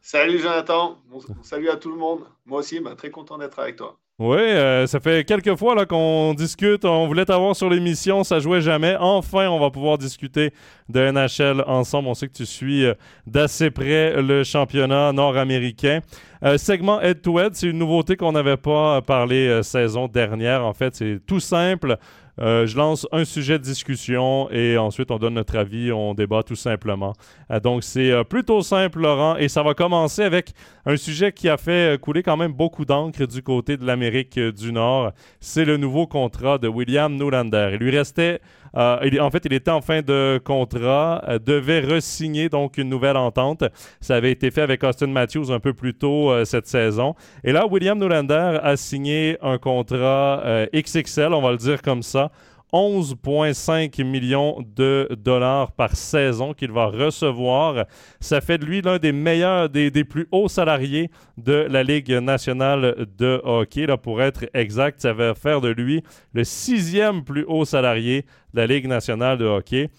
[0.00, 0.98] Salut Jonathan,
[1.42, 2.20] salut à tout le monde.
[2.46, 3.98] Moi aussi, ben, très content d'être avec toi.
[4.18, 6.84] Oui, euh, ça fait quelques fois là, qu'on discute.
[6.84, 8.94] On voulait t'avoir sur l'émission, ça jouait jamais.
[9.00, 10.52] Enfin, on va pouvoir discuter
[10.90, 12.08] de NHL ensemble.
[12.08, 12.94] On sait que tu suis euh,
[13.26, 16.00] d'assez près le championnat nord-américain.
[16.44, 20.64] Euh, segment head-to-head, c'est une nouveauté qu'on n'avait pas parlé saison dernière.
[20.64, 21.98] En fait, c'est tout simple.
[22.40, 26.42] Euh, je lance un sujet de discussion et ensuite on donne notre avis, on débat
[26.42, 27.12] tout simplement.
[27.50, 30.52] Euh, donc c'est euh, plutôt simple, Laurent, et ça va commencer avec
[30.86, 34.72] un sujet qui a fait couler quand même beaucoup d'encre du côté de l'Amérique du
[34.72, 35.12] Nord.
[35.40, 37.70] C'est le nouveau contrat de William Nylander.
[37.74, 38.40] Il lui restait
[38.76, 43.16] euh, en fait, il était en fin de contrat, euh, devait resigner donc une nouvelle
[43.16, 43.64] entente.
[44.00, 47.14] Ça avait été fait avec Austin Matthews un peu plus tôt euh, cette saison.
[47.44, 50.42] Et là, William Nylander a signé un contrat
[50.74, 52.30] XXL, on va le dire comme ça.
[52.72, 57.84] 11,5 millions de dollars par saison qu'il va recevoir.
[58.20, 63.06] Ça fait de lui l'un des meilleurs, des, plus hauts salariés de la Ligue nationale
[63.18, 63.86] de hockey.
[63.86, 68.22] Là, pour être exact, ça va faire de lui le sixième plus haut salarié
[68.54, 69.90] de la Ligue nationale de hockey.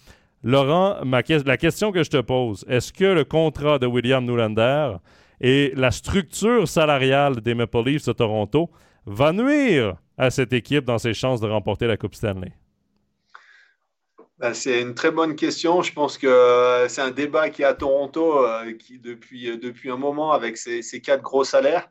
[0.42, 4.96] Laurent, la question que je te pose, est-ce que le contrat de William Nylander
[5.40, 8.70] et la structure salariale des Maple Leafs de Toronto
[9.06, 12.52] va nuire à cette équipe dans ses chances de remporter la Coupe Stanley?
[14.38, 15.82] Ben, c'est une très bonne question.
[15.82, 19.56] Je pense que euh, c'est un débat qui est à Toronto euh, qui, depuis, euh,
[19.56, 21.88] depuis un moment avec ces, quatre gros salaires.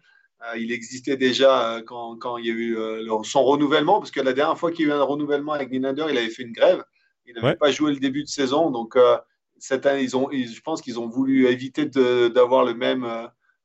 [0.58, 2.78] il existait déjà quand, quand, il y a eu
[3.24, 6.08] son renouvellement, parce que la dernière fois qu'il y a eu un renouvellement avec Nylander,
[6.10, 6.84] il avait fait une grève.
[7.26, 8.70] Il n'avait pas joué le début de saison.
[8.70, 8.98] Donc,
[9.58, 13.08] cette année, ils ont, je pense qu'ils ont voulu éviter d'avoir le même,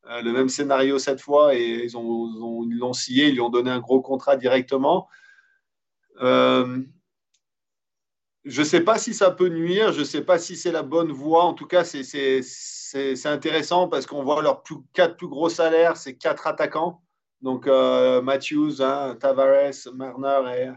[0.04, 3.72] le même scénario cette fois et ils ont, ils l'ont scié, ils lui ont donné
[3.72, 5.08] un gros contrat directement.
[6.22, 6.78] Euh,
[8.48, 10.82] je ne sais pas si ça peut nuire, je ne sais pas si c'est la
[10.82, 11.44] bonne voie.
[11.44, 14.62] En tout cas, c'est intéressant parce qu'on voit leurs
[14.94, 17.02] quatre plus gros salaires, c'est quatre attaquants.
[17.42, 20.72] Donc euh, Matthews, hein, Tavares, Marner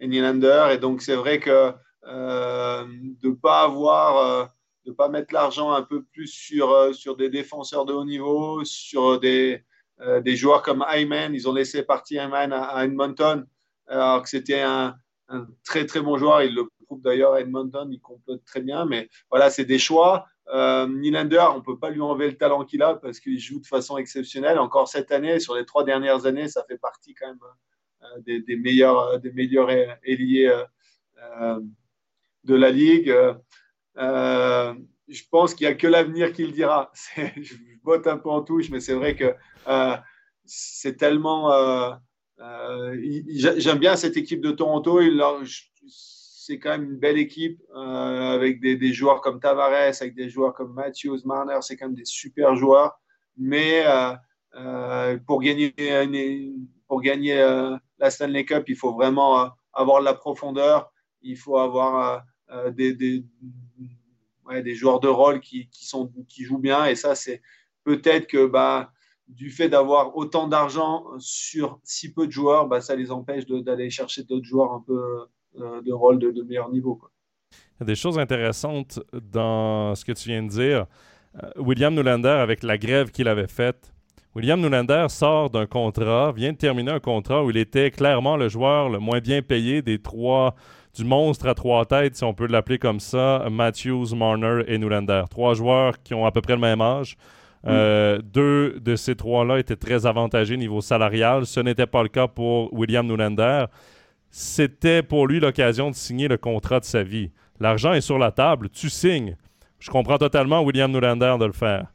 [0.00, 0.68] et, Nylander.
[0.72, 1.72] Et donc c'est vrai que
[2.06, 2.84] euh,
[3.22, 4.46] de ne pas avoir, euh,
[4.86, 9.20] de pas mettre l'argent un peu plus sur, sur des défenseurs de haut niveau, sur
[9.20, 9.62] des,
[10.22, 11.34] des joueurs comme Ayman.
[11.34, 13.46] Ils ont laissé partir Ayman à, Edmonton
[13.86, 14.96] alors que c'était un,
[15.28, 16.40] un, très très bon joueur.
[16.98, 18.84] D'ailleurs Edmonton, il complote très bien.
[18.84, 20.26] Mais voilà, c'est des choix.
[20.52, 23.60] Euh, Nylander, on ne peut pas lui enlever le talent qu'il a parce qu'il joue
[23.60, 24.58] de façon exceptionnelle.
[24.58, 27.38] Encore cette année, sur les trois dernières années, ça fait partie quand même
[28.02, 29.70] euh, des, meilleurs, euh, des meilleurs
[30.04, 30.50] ailiers
[31.40, 31.60] euh,
[32.44, 33.14] de la Ligue.
[33.96, 36.90] je pense qu'il n'y a que l'avenir qui le dira.
[37.16, 39.34] Je botte un peu en touche, mais c'est vrai que
[40.44, 41.50] c'est tellement.
[42.38, 45.00] J'aime bien cette équipe de Toronto.
[46.50, 50.52] C'est quand même une belle équipe euh, avec des, joueurs comme Tavares, avec des joueurs
[50.52, 52.98] comme Matthews, Marner, c'est quand même des super joueurs.
[53.36, 54.14] Mais euh,
[54.56, 55.72] euh, pour gagner,
[56.88, 57.36] pour gagner
[57.98, 62.24] la Stanley Cup, il faut vraiment avoir de la profondeur, il faut avoir
[62.72, 63.24] des, des,
[64.74, 66.86] joueurs de rôle qui, qui, jouent bien.
[66.86, 67.42] Et ça, c'est
[67.84, 68.90] peut-être que bah,
[69.28, 73.88] du fait d'avoir autant d'argent sur si peu de joueurs, bah, ça les empêche d'aller
[73.88, 77.00] chercher d'autres joueurs un peu de rôle de, meilleur niveau.
[77.52, 80.86] Il y a des choses intéressantes dans ce que tu viens de dire.
[81.42, 83.92] Euh, William Nylander, avec la grève qu'il avait faite,
[84.34, 88.48] William Nylander sort d'un contrat, vient de terminer un contrat où il était clairement le
[88.48, 90.54] joueur le moins bien payé des trois,
[90.94, 95.24] du monstre à trois têtes, si on peut l'appeler comme ça, Matthews, Marner et Nylander.
[95.30, 97.16] Trois joueurs qui ont à peu près le même âge.
[97.66, 98.22] Euh, mm.
[98.22, 101.44] deux de ces trois-là étaient très avantagés niveau salarial.
[101.44, 103.66] Ce n'était pas le cas pour William Nylander
[104.30, 107.30] c'était pour lui l'occasion de signer le contrat de sa vie.
[107.58, 109.36] L'argent est sur la table, tu signes.
[109.78, 111.86] Je comprends totalement William Nylander de le faire.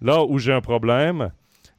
[0.00, 1.30] Là où j'ai un problème,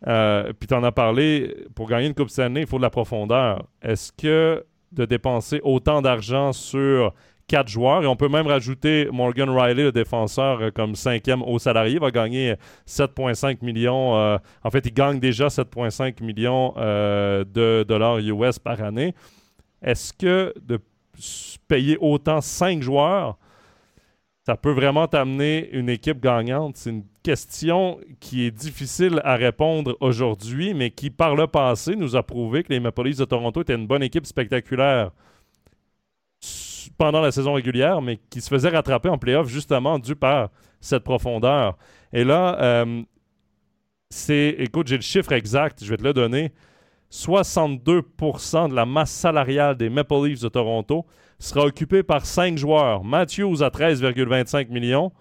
[0.08, 2.90] euh, puis tu en as parlé, pour gagner une Coupe Stanley, il faut de la
[2.90, 3.68] profondeur.
[3.82, 7.14] Est-ce que de dépenser autant d'argent sur
[7.48, 8.04] quatre joueurs.
[8.04, 12.00] Et on peut même rajouter Morgan Riley, le défenseur, euh, comme cinquième au salarié.
[12.00, 14.18] Va gagner 7,5 millions.
[14.18, 19.14] Euh, en fait, il gagne déjà 7,5 millions de dollars US par année.
[19.82, 20.80] Est-ce que de
[21.68, 23.38] payer autant cinq joueurs,
[24.46, 26.78] ça peut vraiment t'amener une équipe gagnante?
[26.78, 32.16] C'est une question qui est difficile à répondre aujourd'hui, mais qui, par le passé, nous
[32.16, 35.12] a prouvé que les Maple Leafs de Toronto étaient une bonne équipe spectaculaire
[36.98, 41.04] pendant la saison régulière, mais qui se faisait rattraper en playoff justement dû par cette
[41.04, 41.78] profondeur.
[42.14, 43.04] Et là, euh,
[44.10, 46.52] c'est, écoute, j'ai le chiffre exact, je vais te le donner.
[47.12, 51.06] 62% de la masse salariale des Maple Leafs de Toronto
[51.40, 53.04] sera occupée par cinq joueurs.
[53.04, 55.12] Matthews à 13,25 millions,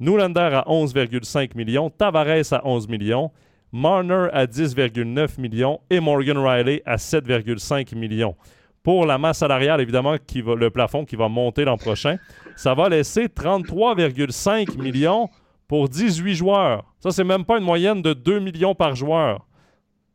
[0.00, 3.30] Newlander à 11,5 millions, Tavares à 11 millions,
[3.72, 8.34] Marner à 10,9 millions et Morgan Riley à 7,5 millions.
[8.82, 12.16] Pour la masse salariale, évidemment, qui va, le plafond qui va monter l'an prochain,
[12.56, 15.28] ça va laisser 33,5 millions
[15.68, 16.84] pour 18 joueurs.
[16.98, 19.46] Ça, c'est même pas une moyenne de 2 millions par joueur.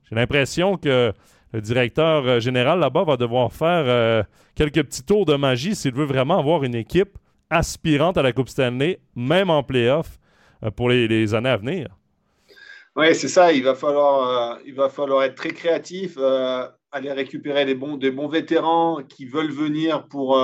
[0.10, 1.13] J'ai l'impression que
[1.56, 4.24] le directeur euh, général là-bas va devoir faire euh,
[4.56, 7.18] quelques petits tours de magie s'il veut vraiment avoir une équipe
[7.50, 10.20] aspirante à la Coupe Stanley, même en playoff,
[10.63, 11.88] euh, pour les, années à venir.
[12.98, 13.54] Oui, c'est ça.
[13.54, 16.18] Il va, falloir, il va falloir être très créatif,
[16.91, 20.39] aller récupérer des bons, des bons vétérans qui veulent venir pour,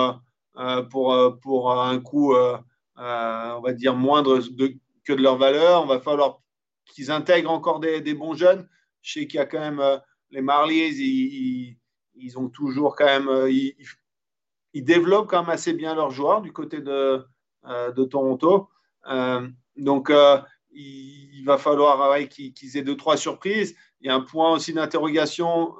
[0.89, 4.39] pour, pour un coût, on va dire, moindre
[5.05, 5.83] que de leur valeur.
[5.83, 6.39] On va falloir
[6.85, 8.67] qu'ils intègrent encore des, des bons jeunes.
[9.01, 9.97] Je sais qu'il y a quand même euh,
[10.29, 11.77] les Marlies,
[12.15, 13.27] ils, ont toujours quand même.
[13.27, 17.25] Euh, ils, développent quand même assez bien leurs joueurs du côté de,
[17.65, 18.69] euh, Toronto.
[19.75, 20.11] donc,
[20.73, 23.75] il, va falloir qu'ils aient deux, trois surprises.
[23.99, 25.75] Il y a un point aussi d'interrogation,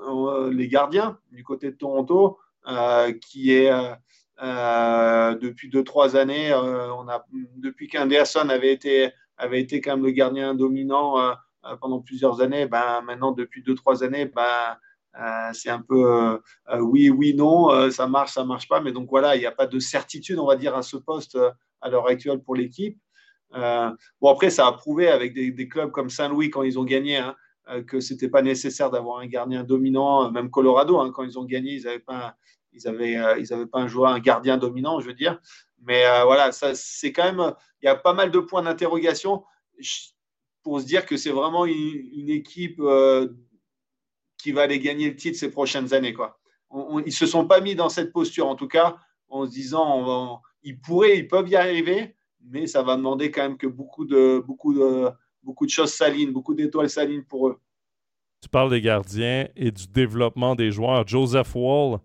[0.49, 2.39] les gardiens du côté de Toronto,
[3.21, 3.71] qui est.
[4.41, 6.51] depuis deux, trois années,
[7.55, 11.34] depuis qu'Anderson avait été, avait été quand même le gardien dominant
[11.80, 14.78] pendant plusieurs années, ben, maintenant, depuis deux, trois années, ben,
[15.19, 18.82] euh, c'est un peu euh, oui, oui, non, ça marche, ça marche pas.
[18.82, 21.38] Mais donc voilà, il n'y a pas de certitude, on va dire, à ce poste
[21.82, 22.97] à l'heure actuelle pour l'équipe.
[23.54, 27.36] bon, après, ça a prouvé avec des, clubs comme Saint-Louis quand ils ont gagné hein,
[27.88, 31.45] que ce n'était pas nécessaire d'avoir un gardien dominant, même Colorado, hein, quand ils ont
[31.45, 32.36] gagné, ils n'avaient pas,
[32.74, 35.39] ils avaient, ils avaient pas un joueur, un gardien dominant, je veux dire.
[35.84, 39.43] Mais voilà, ça, c'est quand même, il y a pas mal de points d'interrogation
[40.63, 43.30] pour se dire que c'est vraiment une, équipe euh,
[44.38, 46.13] qui va aller gagner le titre ces prochaines années.
[46.13, 46.39] Quoi.
[46.71, 48.97] ils ne se sont pas mis dans cette posture, en tout cas,
[49.30, 53.58] en se disant ils pourraient, ils peuvent y arriver, mais ça va demander quand même
[53.58, 55.10] que beaucoup de, beaucoup de,
[55.43, 57.60] beaucoup de choses s'alignent, beaucoup d'étoiles s'alignent pour eux.
[58.41, 61.08] Tu parles des gardiens et du développement des joueurs.
[61.08, 62.00] Joseph Wall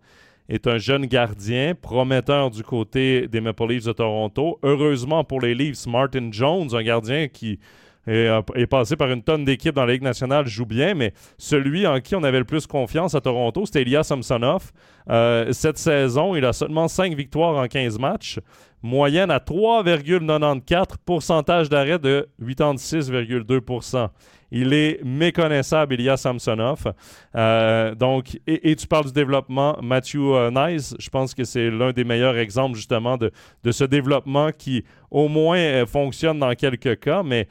[0.47, 4.59] est un jeune gardien prometteur du côté des Maple Leafs de Toronto.
[4.63, 7.59] Heureusement pour les Leafs, Martin Jones, un gardien qui
[8.07, 11.85] et est passé par une tonne d'équipes dans la Ligue nationale, joue bien, mais celui
[11.85, 14.71] en qui on avait le plus confiance à Toronto, c'était Elias Samsonov.
[15.09, 18.39] Euh, cette saison, il a seulement 5 victoires en 15 matchs,
[18.81, 24.09] moyenne à 3,94, pourcentage d'arrêt de 86,2%
[24.51, 26.93] il est méconnaissable, il y a Samsonov.
[27.35, 31.91] Euh, donc, et, tu parles du développement, Matthew euh, Nice, je pense que c'est l'un
[31.91, 33.31] des meilleurs exemples justement de,
[33.63, 37.47] de, ce développement qui au moins euh, fonctionne dans quelques cas, mais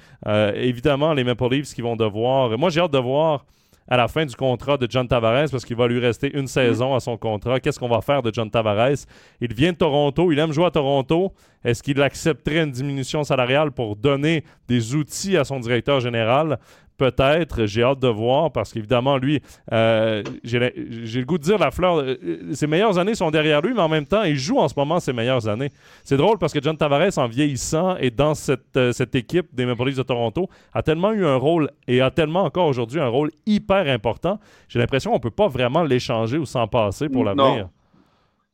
[0.54, 2.56] évidemment, les Maple Leafs qui vont devoir...
[2.58, 3.44] Moi, j'ai hâte de voir
[3.88, 6.94] à la fin du contrat de John Tavares parce qu'il va lui rester une saison
[6.94, 7.60] à son contrat.
[7.60, 9.06] Qu'est-ce qu'on va faire de John Tavares?
[9.40, 11.32] Il vient de Toronto, il aime jouer à Toronto.
[11.64, 16.58] Est-ce qu'il accepterait une diminution salariale pour donner des outils à son directeur général?
[16.96, 21.70] Peut-être, j'ai hâte de voir parce qu'évidemment, lui, euh, j'ai le goût de dire la
[21.70, 22.16] fleur, euh,
[22.52, 24.98] ses meilleures années sont derrière lui, mais en même temps, il joue en ce moment
[24.98, 25.72] ses meilleures années.
[26.04, 29.66] C'est drôle parce que John Tavares, en vieillissant et dans cette, euh, cette équipe des
[29.66, 33.08] Maple Leafs de Toronto, a tellement eu un rôle et a tellement encore aujourd'hui un
[33.08, 34.40] rôle hyper important.
[34.68, 37.68] J'ai l'impression qu'on ne peut pas vraiment l'échanger ou s'en passer pour l'avenir.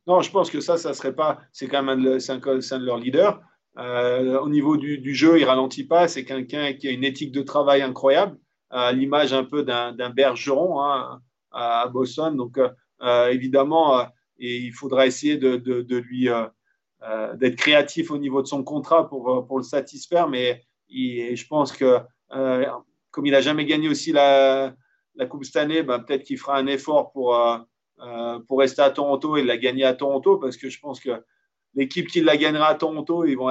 [0.05, 0.21] Non.
[0.21, 1.39] je pense que ça, ça serait pas.
[1.53, 3.39] C'est quand même un, un de leurs leaders.
[3.77, 6.07] Euh, au niveau du, jeu, il ralentit pas.
[6.07, 8.37] C'est quelqu'un qui a une éthique de travail incroyable,
[8.69, 11.21] à l'image un peu d'un bergeron hein,
[11.51, 12.35] à, Boston.
[12.35, 12.59] Donc,
[13.01, 14.03] euh, évidemment, euh,
[14.39, 16.29] et il faudra essayer de, lui
[17.35, 20.27] d'être créatif au niveau de son contrat pour, le satisfaire.
[20.27, 21.99] Mais je pense que
[23.11, 24.75] comme il n'a jamais gagné aussi la,
[25.29, 27.37] Coupe cette année, ben, peut-être qu'il fera un effort pour,
[28.47, 31.11] pour rester à Toronto et la gagner à Toronto parce que je pense que
[31.75, 33.49] l'équipe qui la gagnera à Toronto, ils vont,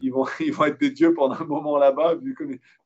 [0.00, 2.14] ils vont, ils vont être des dieux pendant un moment là-bas.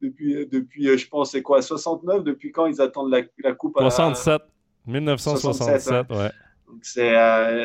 [0.01, 4.43] Depuis, depuis, je pense, c'est quoi, 69 Depuis quand ils attendent la, la coupe 67.
[4.87, 6.31] 1967, ouais.
[6.81, 7.13] c'est,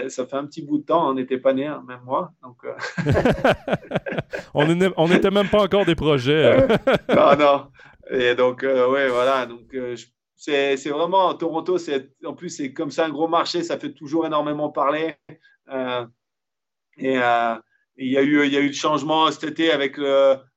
[0.10, 2.34] ça fait un petit bout de temps, on n'était pas nés, hein, même moi.
[2.44, 2.66] Donc,
[4.98, 6.68] on n'était même pas encore des projets.
[7.16, 7.68] non, non.
[8.12, 9.46] Et donc, ouais, voilà.
[9.46, 9.74] Donc,
[10.36, 13.94] c'est, c'est vraiment, Toronto, c'est, en plus, c'est comme ça un gros marché, ça fait
[13.94, 15.16] toujours énormément parler.
[16.98, 17.16] Et
[17.98, 19.98] il y, a eu, il y a eu le changement cet été avec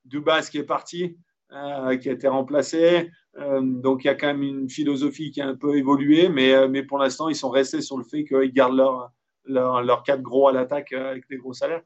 [0.04, 1.16] Dubas qui est parti,
[1.50, 3.10] qui a été remplacé.
[3.38, 6.54] Euh, donc il y a quand même une philosophie qui a un peu évolué, mais,
[6.54, 9.12] euh, mais pour l'instant, ils sont restés sur le fait qu'ils gardent leurs
[9.48, 11.82] leur, leur quatre gros à l'attaque euh, avec des gros salaires.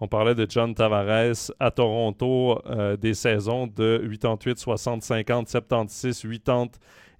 [0.00, 2.60] On parlait de John Tavares à Toronto,
[3.00, 6.66] des saisons de 88, 60, 50, 76, 80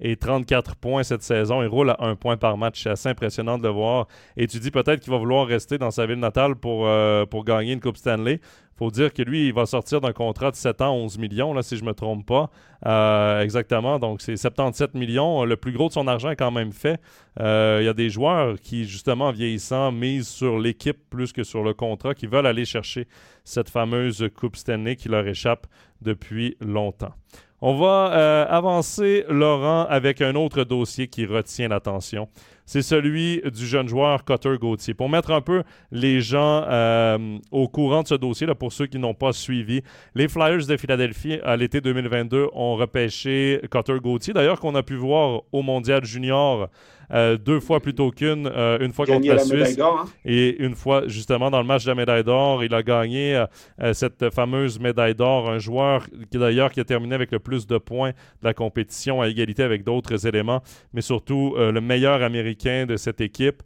[0.01, 1.62] et 34 points cette saison.
[1.62, 2.82] Il roule à un point par match.
[2.82, 4.09] C'est assez impressionnant de le voir.
[4.36, 6.88] Et tu dis peut-être qu'il va vouloir rester dans sa ville natale pour,
[7.30, 8.40] pour gagner une Coupe Stanley
[8.83, 11.62] faut dire que lui, il va sortir d'un contrat de 7 ans, 11 millions, là,
[11.62, 12.51] si je ne me trompe pas.
[12.85, 14.01] Euh, exactement.
[14.01, 15.45] Donc, c'est 77 millions.
[15.45, 17.01] Le plus gros de son argent est quand même fait.
[17.41, 21.62] Euh, il y a des joueurs qui, justement, vieillissant, misent sur l'équipe plus que sur
[21.62, 23.07] le contrat, qui veulent aller chercher
[23.45, 25.68] cette fameuse Coupe Stanley qui leur échappe
[26.01, 27.14] depuis longtemps.
[27.61, 32.28] On va euh, avancer, Laurent, avec un autre dossier qui retient l'attention
[32.73, 34.95] c'est celui du jeune joueur Cutter Gauthier.
[34.95, 38.87] Pour mettre un peu les gens euh, au courant de ce dossier, là, pour ceux
[38.87, 39.83] qui n'ont pas suivi,
[40.14, 44.95] les Flyers de Philadelphie à l'été 2022 ont repêché Cutter Gauthier, d'ailleurs qu'on a pu
[44.95, 46.70] voir au Mondial Junior
[47.13, 50.05] euh, deux fois plutôt qu'une, euh, une fois contre la, Suisse hein.
[50.25, 52.65] et une fois justement dans le match de la médaille d'or.
[52.65, 53.45] Il a gagné
[53.81, 57.67] euh, cette fameuse médaille d'or, un joueur qui d'ailleurs qui a terminé avec le plus
[57.67, 62.87] de points de la compétition à égalité avec d'autres éléments, mais surtout le meilleur américain
[62.87, 63.63] de cette équipe.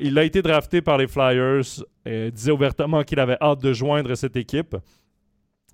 [0.00, 4.14] il a été drafté par les Flyers, et disait ouvertement qu'il avait hâte de joindre
[4.14, 4.76] cette équipe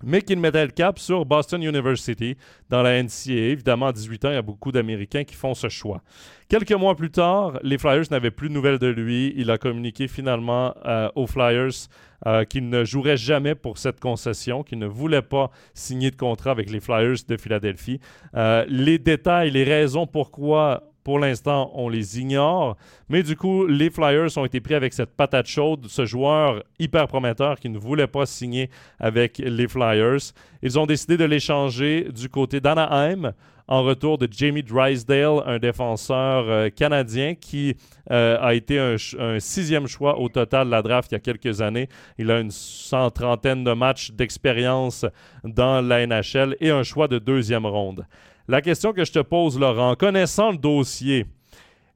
[0.03, 2.37] mais qu'il mettait le cap sur Boston University
[2.69, 3.53] dans la NCAA.
[3.53, 6.03] Évidemment, à 18 ans, il y a beaucoup d'Américains qui font ce choix.
[6.49, 9.33] Quelques mois plus tard, les Flyers n'avaient plus de nouvelles de lui.
[9.37, 11.89] Il a communiqué finalement euh, aux Flyers
[12.27, 16.51] euh, qu'il ne jouerait jamais pour cette concession, qu'il ne voulait pas signer de contrat
[16.51, 18.01] avec les Flyers de Philadelphie.
[18.35, 22.77] Euh, les détails, les raisons pourquoi pour l'instant, on les ignore.
[23.09, 27.07] Mais du coup, les Flyers ont été pris avec cette patate chaude, ce joueur hyper
[27.07, 30.33] prometteur qui ne voulait pas signer avec les Flyers.
[30.65, 33.35] Ils ont décidé de l'échanger du côté d'Anaheim
[33.69, 37.77] en retour de Jamie Drysdale, un défenseur euh, canadien qui
[38.11, 41.21] euh, a été un, un, sixième choix au total de la draft il y a
[41.21, 41.89] quelques années.
[42.19, 45.07] Il a une cent trentaine de matchs d'expérience
[45.45, 48.07] dans la NHL et un choix de deuxième ronde.
[48.49, 51.27] La question que je te pose, Laurent, connaissant le dossier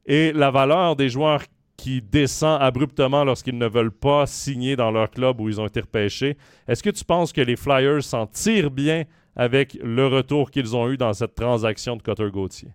[0.05, 1.45] et la valeur des joueurs
[1.77, 5.81] qui descend abruptement lorsqu'ils ne veulent pas signer dans leur club où ils ont été
[5.81, 6.37] repêchés,
[6.67, 9.05] est-ce que tu penses que les Flyers s'en tirent bien
[9.37, 12.71] avec le retour qu'ils ont eu dans cette transaction de Cotter Gauthier?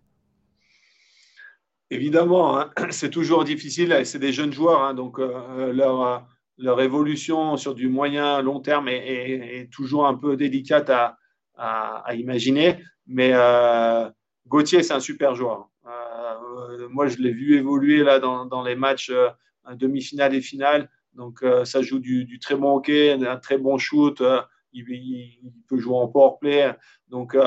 [1.91, 2.71] Évidemment, hein.
[2.91, 4.05] c'est toujours difficile.
[4.05, 6.25] C'est des jeunes joueurs, hein, donc euh, leur,
[6.57, 10.89] leur, évolution sur du moyen long terme est, toujours un peu délicate
[11.57, 12.77] à imaginer.
[13.07, 14.09] Mais euh,
[14.47, 15.69] Gauthier, c'est un super joueur.
[15.85, 19.29] Euh, moi, je l'ai vu évoluer là dans, les matchs euh,
[19.73, 20.89] demi-finale et finale.
[21.13, 24.21] Donc, ça joue du, très bon hockey, un très bon shoot.
[24.73, 24.83] Il,
[25.69, 26.75] peut jouer en power play.
[27.07, 27.37] Donc,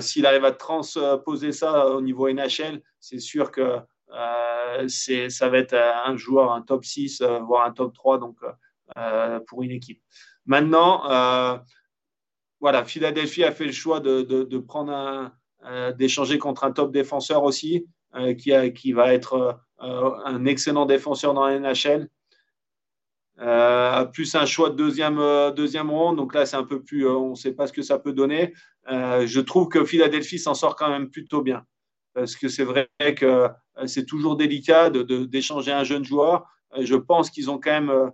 [0.00, 3.80] s'il arrive à transposer ça au niveau NHL, c'est sûr que
[4.88, 8.38] ça va être un joueur, un top 6, voire un top 3 donc,
[9.46, 10.00] pour une équipe.
[10.46, 11.02] Maintenant,
[12.60, 17.86] voilà, Philadelphie a fait le choix de, prendre un, d'échanger contre un top défenseur aussi,
[18.14, 22.08] euh, qui, qui, va être euh, un excellent défenseur dans la NHL.
[23.38, 25.20] Euh, plus un choix de deuxième,
[25.54, 27.98] deuxième ronde, donc là c'est un peu plus, on ne sait pas ce que ça
[27.98, 28.54] peut donner.
[28.88, 31.66] je trouve que Philadelphie s'en sort quand même plutôt bien,
[32.14, 33.48] parce que c'est vrai que
[33.84, 36.46] c'est toujours délicat d'échanger un jeune joueur.
[36.80, 38.10] je pense qu'ils ont quand même,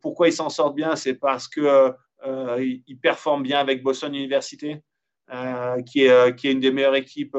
[0.00, 1.92] pourquoi ils s'en sortent bien, c'est parce que
[2.26, 4.76] euh, il, performe bien avec Boston University,
[5.32, 7.36] euh, qui, est, euh, qui est une des meilleures équipes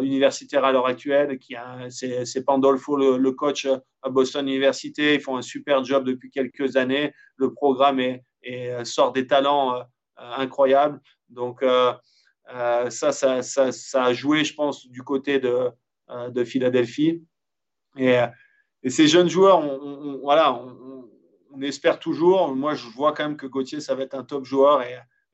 [0.00, 1.38] universitaires à l'heure actuelle.
[1.90, 3.66] C'est Pandolfo, le, coach
[4.02, 5.14] à Boston University.
[5.14, 7.12] Ils font un super job depuis quelques années.
[7.36, 8.00] Le programme
[8.84, 9.82] sort des talents
[10.16, 11.00] incroyables.
[11.28, 11.62] Donc,
[12.48, 15.70] ça, ça, a joué, je pense, du côté de,
[16.30, 17.22] de Philadelphie.
[17.98, 18.18] Et,
[18.88, 19.60] ces jeunes joueurs,
[20.22, 20.82] voilà, on,
[21.52, 22.54] on espère toujours.
[22.54, 24.82] Moi, je vois quand même que Gauthier, ça va être un top joueur.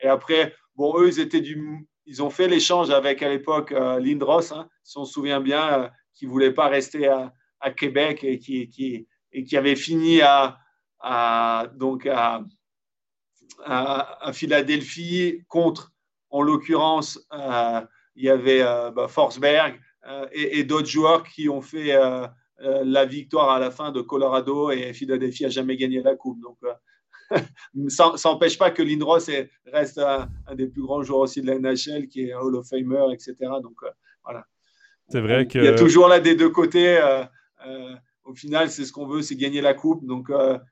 [0.00, 3.98] Et, après, bon, eux, ils, étaient du, ils ont fait l'échange avec à l'époque euh,
[4.00, 7.32] Lindros, hein, si on se souvient bien, euh, qui ne voulait pas rester à,
[7.76, 10.58] Québec et qui, qui, et qui avait fini à,
[11.74, 12.44] donc à,
[13.64, 15.92] à, Philadelphie contre,
[16.30, 17.80] en l'occurrence, euh,
[18.14, 18.62] il y avait
[18.92, 19.80] bah, Forsberg
[20.30, 21.96] et, d'autres joueurs qui ont fait
[22.60, 26.40] la victoire à la fin de Colorado et Philadelphie n'a jamais gagné la coupe.
[26.40, 26.58] Donc,
[27.88, 29.30] ça n'empêche pas que Lindros
[29.66, 33.12] reste un, des plus grands joueurs aussi de la NHL, qui est Hall of Famer,
[33.12, 33.34] etc.
[33.62, 33.76] Donc
[34.24, 34.44] voilà.
[35.08, 35.58] C'est vrai que.
[35.58, 37.00] Il y a toujours là des deux côtés.
[38.24, 40.04] au final, c'est ce qu'on veut, c'est gagner la coupe.
[40.04, 40.30] Donc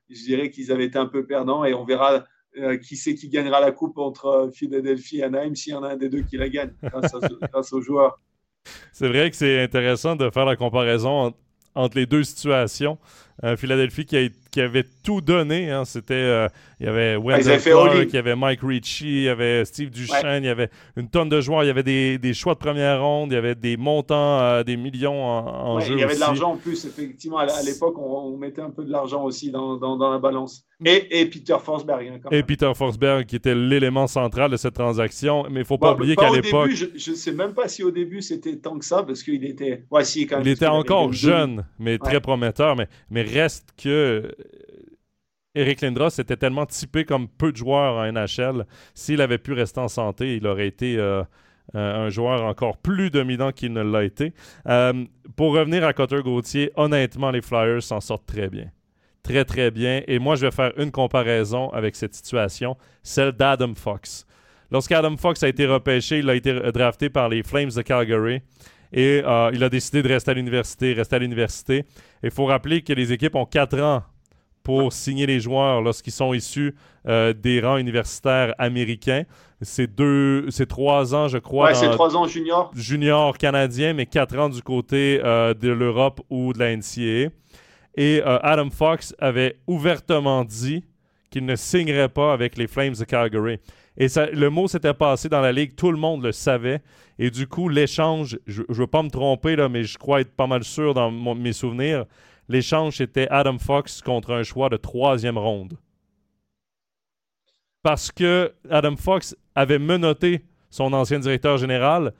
[0.09, 2.25] je dirais qu'ils avaient été un peu perdants et on verra
[2.59, 5.83] euh, qui c'est qui gagnera la coupe entre euh, Philadelphie et Anaheim s'il y en
[5.83, 7.13] a un des deux qui la gagne grâce,
[7.73, 8.19] aux joueurs.
[8.93, 11.37] C'est vrai que c'est intéressant de faire la comparaison entre
[11.95, 12.97] les deux situations.
[13.43, 15.69] Euh, Philadelphie qui, avait tout donné.
[15.69, 15.85] Hein.
[15.85, 16.47] C'était, euh,
[16.79, 19.91] il y avait ah, Wendell Clark, il y avait Mike Ritchie, il y avait Steve
[19.91, 22.99] Duchesne, il y avait une tonne de joueurs, il y avait des, choix de première
[22.99, 25.93] ronde, il y avait des montants, euh, des millions en, jeu.
[25.93, 27.37] Il y avait de l'argent en plus, effectivement.
[27.37, 29.77] À, l'époque, on, mettait un peu de l'argent aussi dans,
[30.11, 30.65] la balance.
[30.85, 32.07] Et, Peter Forsberg.
[32.07, 35.43] Hein, et Peter Forsberg qui était l'élément central de cette transaction.
[35.45, 36.71] Mais il ne faut pas oublier qu'à l'époque.
[36.71, 39.85] Je ne sais même pas si au début c'était tant que ça, parce qu'il était.
[39.89, 42.75] Ouais, quand il était encore jeune, mais très prometteur.
[42.75, 44.31] Mais, mais reste que euh,
[45.55, 48.65] Eric Lindros était tellement typé comme peu de joueurs en NHL.
[48.93, 51.23] S'il avait pu rester en santé, il aurait été euh,
[51.73, 54.33] euh, un joueur encore plus dominant qu'il ne l'a été.
[55.35, 58.69] pour revenir à Cotter Gauthier, honnêtement, les Flyers s'en sortent très bien.
[59.27, 60.01] Très, très bien.
[60.07, 64.25] Et moi, je vais faire une comparaison avec cette situation, celle d'Adam Fox.
[64.71, 68.41] Lorsqu'Adam Fox a été repêché, il a été drafté par les Flames de Calgary.
[68.93, 71.83] Et euh, il a décidé de rester à l'université, rester à l'université.
[72.23, 74.01] Il faut rappeler que les équipes ont quatre ans
[74.63, 76.73] pour signer les joueurs lorsqu'ils sont issus
[77.05, 79.23] euh, des rangs universitaires américains.
[79.61, 81.67] C'est deux, c'est trois ans, je crois.
[81.67, 82.71] Ouais, c'est trois ans junior.
[82.73, 87.29] Junior canadien, mais quatre ans du côté euh, de l'Europe ou de la NCAA.
[87.97, 90.85] Et Adam Fox avait ouvertement dit
[91.31, 93.59] qu'il ne signerait pas avec les Flames de Calgary.
[93.97, 96.81] Et le mot s'était passé dans la ligue, tout le monde le savait.
[97.17, 100.35] Et du coup, l'échange, je ne veux pas me tromper, là, mais je crois être
[100.35, 102.05] pas mal sûr dans mes souvenirs,
[102.47, 105.77] l'échange était Adam Fox contre un choix de troisième ronde.
[107.81, 112.13] Parce que Adam Fox avait menotté son ancien directeur général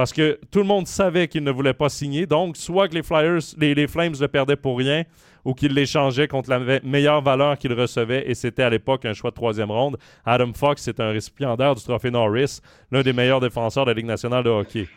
[0.00, 2.24] parce que tout le monde savait qu'il ne voulait pas signer.
[2.24, 5.04] Donc, soit que les Flyers, les, Flames le perdaient pour rien,
[5.44, 9.28] ou qu'ils l'échangeaient contre la meilleure valeur qu'il recevait, et c'était à l'époque un choix
[9.28, 9.98] de troisième ronde.
[10.24, 14.06] Adam Fox, c'est un récipiendaire du trophée Norris, l'un des meilleurs défenseurs de la Ligue
[14.06, 14.88] nationale de hockey.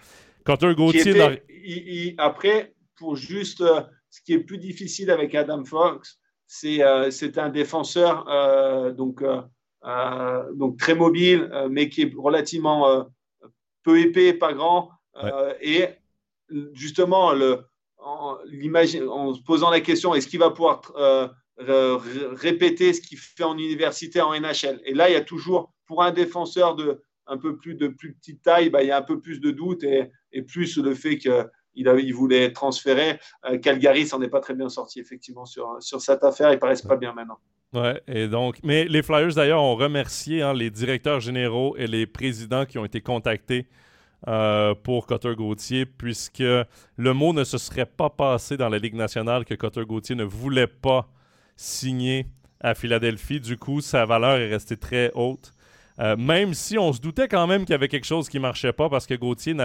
[0.46, 2.16] Cutter Gauthier.
[2.18, 7.50] après, pour juste euh, ce qui est plus difficile avec Adam Fox, c'est euh, un
[7.50, 9.22] défenseur euh, donc,
[10.56, 13.06] donc très mobile, mais qui est relativement
[13.84, 14.90] peu épais, pas grand.
[15.24, 15.88] Euh, et
[16.74, 17.66] justement, le,
[17.98, 21.28] en, en, se posant la question, est-ce qu'il va pouvoir euh,
[21.60, 26.04] répéter ce qu'il fait en université en NHL Et là, il y a toujours, pour
[26.04, 29.02] un défenseur de un peu plus de plus petite taille, bah, il y a un
[29.04, 33.20] peu plus de doute et, et plus le fait qu'il il voulait être transféré.
[33.46, 36.52] Euh, Calgary s'en est pas très bien sorti, effectivement, sur, sur cette affaire.
[36.52, 37.40] Ils paraissent pas bien maintenant.
[37.74, 42.06] Ouais, et donc, mais les Flyers d'ailleurs ont remercié hein, les directeurs généraux et les
[42.06, 43.66] présidents qui ont été contactés
[44.28, 48.94] euh, pour Cotter Gauthier, puisque le mot ne se serait pas passé dans la Ligue
[48.94, 51.10] nationale que Cotter Gauthier ne voulait pas
[51.56, 52.28] signer
[52.62, 53.40] à Philadelphie.
[53.40, 55.52] Du coup, sa valeur est restée très haute.
[56.00, 58.44] Euh, même si on se doutait quand même qu'il y avait quelque chose qui ne
[58.44, 59.56] marchait pas parce que Gauthier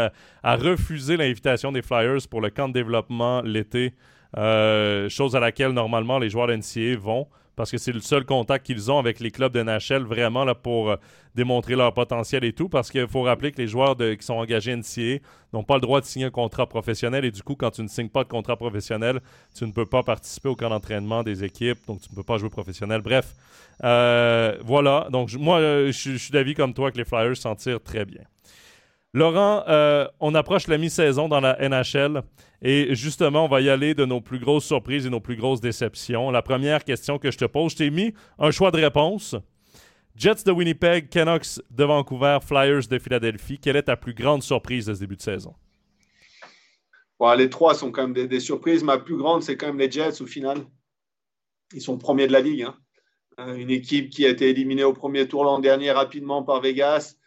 [0.43, 3.95] a, refusé l'invitation des Flyers pour le camp de développement l'été,
[4.37, 7.29] euh, chose à laquelle normalement les joueurs NCA vont
[7.59, 10.55] parce que c'est le seul contact qu'ils ont avec les clubs de NHL vraiment là,
[10.55, 10.97] pour euh,
[11.35, 12.69] démontrer leur potentiel et tout.
[12.69, 15.19] Parce qu'il faut rappeler que les joueurs qui sont engagés NCA
[15.53, 17.89] n'ont pas le droit de signer un contrat professionnel et du coup, quand tu ne
[17.89, 19.21] signes pas de contrat professionnel,
[19.57, 22.39] tu ne peux pas participer au camp d'entraînement des équipes, donc tu ne peux pas
[22.39, 23.01] jouer professionnel.
[23.01, 23.35] Bref,
[23.83, 25.09] euh, voilà.
[25.11, 28.23] Donc moi, euh, je suis d'avis comme toi que les Flyers s'en tirent très bien.
[29.15, 29.65] Laurent,
[30.21, 32.23] on approche la mi-saison dans la NHL.
[32.61, 35.61] Et justement, on va y aller de nos plus grosses surprises et nos plus grosses
[35.61, 36.31] déceptions.
[36.31, 39.37] La première question que je te pose, je t'ai mis un choix de réponse.
[40.17, 43.59] Jets de Winnipeg, Canucks de Vancouver, Flyers de Philadelphie.
[43.59, 45.55] Quelle est ta plus grande surprise de ce début de saison?
[47.37, 48.83] les trois sont quand même des, surprises.
[48.83, 50.59] Ma plus grande, c'est quand même les Jets au final.
[51.73, 52.63] Ils sont premiers de la ligue.
[52.63, 52.77] Hein.
[53.41, 57.15] Euh, une équipe qui a été éliminée au premier tour l'an dernier rapidement par Vegas,
[57.15, 57.18] euh,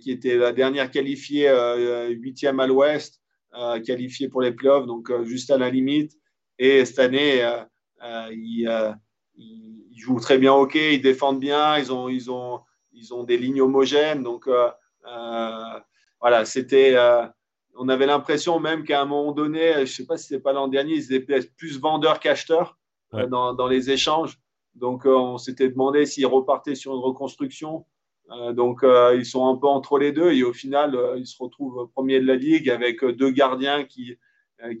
[0.00, 3.22] qui était la dernière qualifiée euh, huitième à l'ouest
[3.54, 6.14] euh, qualifié pour les playoffs, donc euh, juste à la limite.
[6.58, 8.96] Et cette année, euh, ils,
[9.36, 12.60] ils, jouent très bien au hockey, ils défendent bien, ils ont, ils ont,
[12.92, 14.22] ils ont des lignes homogènes.
[14.22, 14.48] Donc
[15.04, 16.96] voilà, c'était
[17.76, 20.54] on avait l'impression même qu'à un moment donné, je ne sais pas si c'était pas
[20.54, 22.78] l'an dernier, ils étaient plus vendeurs qu'acheteurs
[23.28, 24.38] dans, dans, les échanges.
[24.74, 27.84] Donc, on s'était demandé s'ils repartaient sur une reconstruction.
[28.30, 31.26] Euh, donc, euh, ils sont un peu entre les deux et au final, euh, ils
[31.26, 34.16] se retrouvent premier de la ligue avec deux gardiens qui,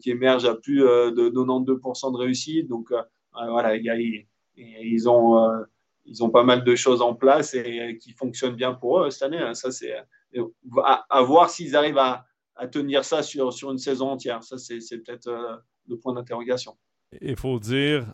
[0.00, 2.68] qui émerge à plus de 92% de réussite.
[2.68, 2.92] Donc
[3.32, 5.50] voilà, ils, ont,
[6.04, 9.22] ils ont pas mal de choses en place et qui fonctionnent bien pour eux cette
[9.22, 9.38] année.
[9.38, 9.54] Hein.
[9.54, 9.92] Ça, c'est
[10.84, 12.24] à, voir s'ils arrivent à,
[12.54, 14.44] à, tenir ça sur, sur une saison entière.
[14.44, 16.76] Ça, c'est peut-être le point d'interrogation.
[17.20, 18.06] Il faut dire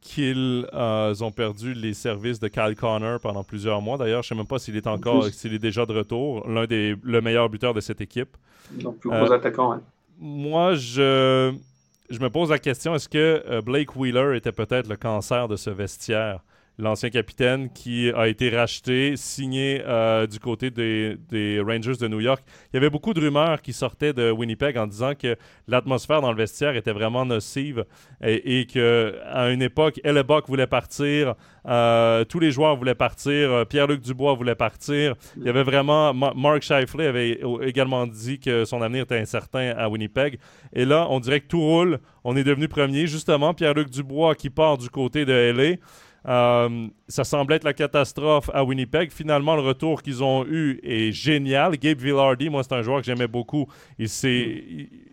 [0.00, 3.98] qu'ils euh, ont perdu les services de Kyle Connor pendant plusieurs mois.
[3.98, 6.66] D'ailleurs, je ne sais même pas s'il est encore, s'il est déjà de retour, l'un
[6.66, 8.36] des le meilleur buteur de cette équipe.
[8.72, 9.80] Donc, plus gros euh, attaquant,
[10.18, 11.54] Moi, je,
[12.10, 15.56] je me pose la question est-ce que euh, Blake Wheeler était peut-être le cancer de
[15.56, 16.40] ce vestiaire?
[16.78, 22.42] L'ancien capitaine qui a été racheté, signé euh, du côté des, Rangers de New York.
[22.72, 26.30] Il y avait beaucoup de rumeurs qui sortaient de Winnipeg en disant que l'atmosphère dans
[26.30, 27.84] le vestiaire était vraiment nocive
[28.22, 31.34] et, et qu'à une époque, Hellebuck voulait partir,
[31.68, 35.14] euh, tous les joueurs voulaient partir, Pierre-Luc Dubois voulait partir.
[35.36, 36.14] Il y avait vraiment.
[36.14, 40.38] Mark Scheifele avait également dit que son avenir était incertain à Winnipeg.
[40.72, 41.98] Et là, on dirait que tout roule.
[42.24, 43.06] On est devenu premier.
[43.06, 45.76] Justement, Pierre-Luc Dubois qui part du côté de LA.
[46.28, 49.10] Euh, ça semblait être la catastrophe à Winnipeg.
[49.10, 51.78] Finalement, le retour qu'ils ont eu est génial.
[51.78, 53.66] Gabe Villardy, moi, c'est un joueur que j'aimais beaucoup.
[53.98, 54.08] Il,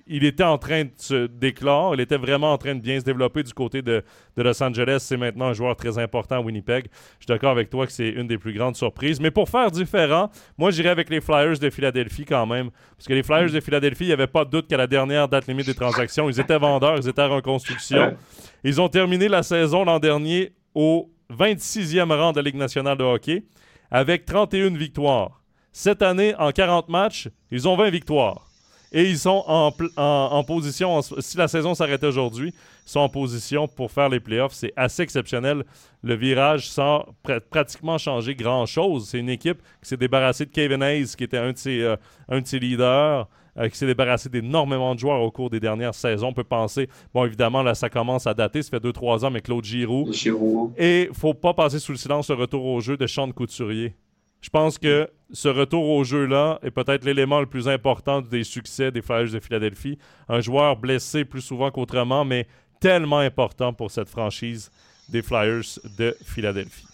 [0.08, 1.94] il, était en train de se déclare.
[1.94, 4.04] Il était vraiment en train de bien se développer du côté de,
[4.36, 4.98] Los Angeles.
[5.00, 6.88] C'est maintenant un joueur très important à Winnipeg.
[7.20, 9.22] Je suis d'accord avec toi que c'est une des plus grandes surprises.
[9.22, 12.72] Mais pour faire différent, moi, j'irais avec les Flyers de Philadelphie quand même.
[12.98, 15.30] Parce que les Flyers de Philadelphie, il n'y avait pas de doute qu'à la dernière
[15.30, 18.18] date limite des transactions, ils étaient vendeurs, ils étaient en reconstruction.
[18.66, 23.04] Ils ont terminé la saison l'an dernier au 26e rang de la Ligue nationale de
[23.04, 23.44] hockey
[23.90, 25.42] avec 31 victoires.
[25.72, 28.48] Cette année, en 40 matchs, ils ont 20 victoires.
[28.92, 32.54] Et ils sont en, position, si la saison s'arrête aujourd'hui,
[32.86, 34.54] ils sont en position pour faire les playoffs.
[34.54, 35.66] C'est assez exceptionnel.
[36.02, 37.06] Le virage sans
[37.50, 39.10] pratiquement changer grand-chose.
[39.10, 41.98] C'est une équipe qui s'est débarrassée de Kevin Hayes, qui était un de ses, euh,
[42.30, 43.28] un de ses leaders.
[43.58, 46.28] Euh, qui s'est débarrassé d'énormément de joueurs au cours des dernières saisons.
[46.28, 48.62] On peut penser, bon, évidemment, là, ça commence à dater.
[48.62, 50.12] Ça fait 2-3 ans, mais Claude Giroux.
[50.12, 50.74] Giroux.
[50.78, 53.96] Et faut pas passer sous le silence le retour au jeu de Sean Couturier.
[54.42, 58.92] Je pense que ce retour au jeu-là est peut-être l'élément le plus important des succès
[58.92, 59.98] des Flyers de Philadelphie.
[60.28, 62.48] Un joueur blessé plus souvent qu'autrement, mais
[62.82, 64.70] tellement important pour cette franchise
[65.08, 66.88] des Flyers de Philadelphie.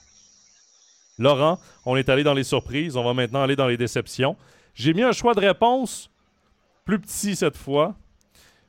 [1.18, 1.57] Laurent,
[1.88, 4.38] on est allé dans les surprises, on va maintenant aller dans les déceptions.
[4.76, 6.11] J'ai mis un choix de réponse
[6.86, 7.95] plus petit cette fois,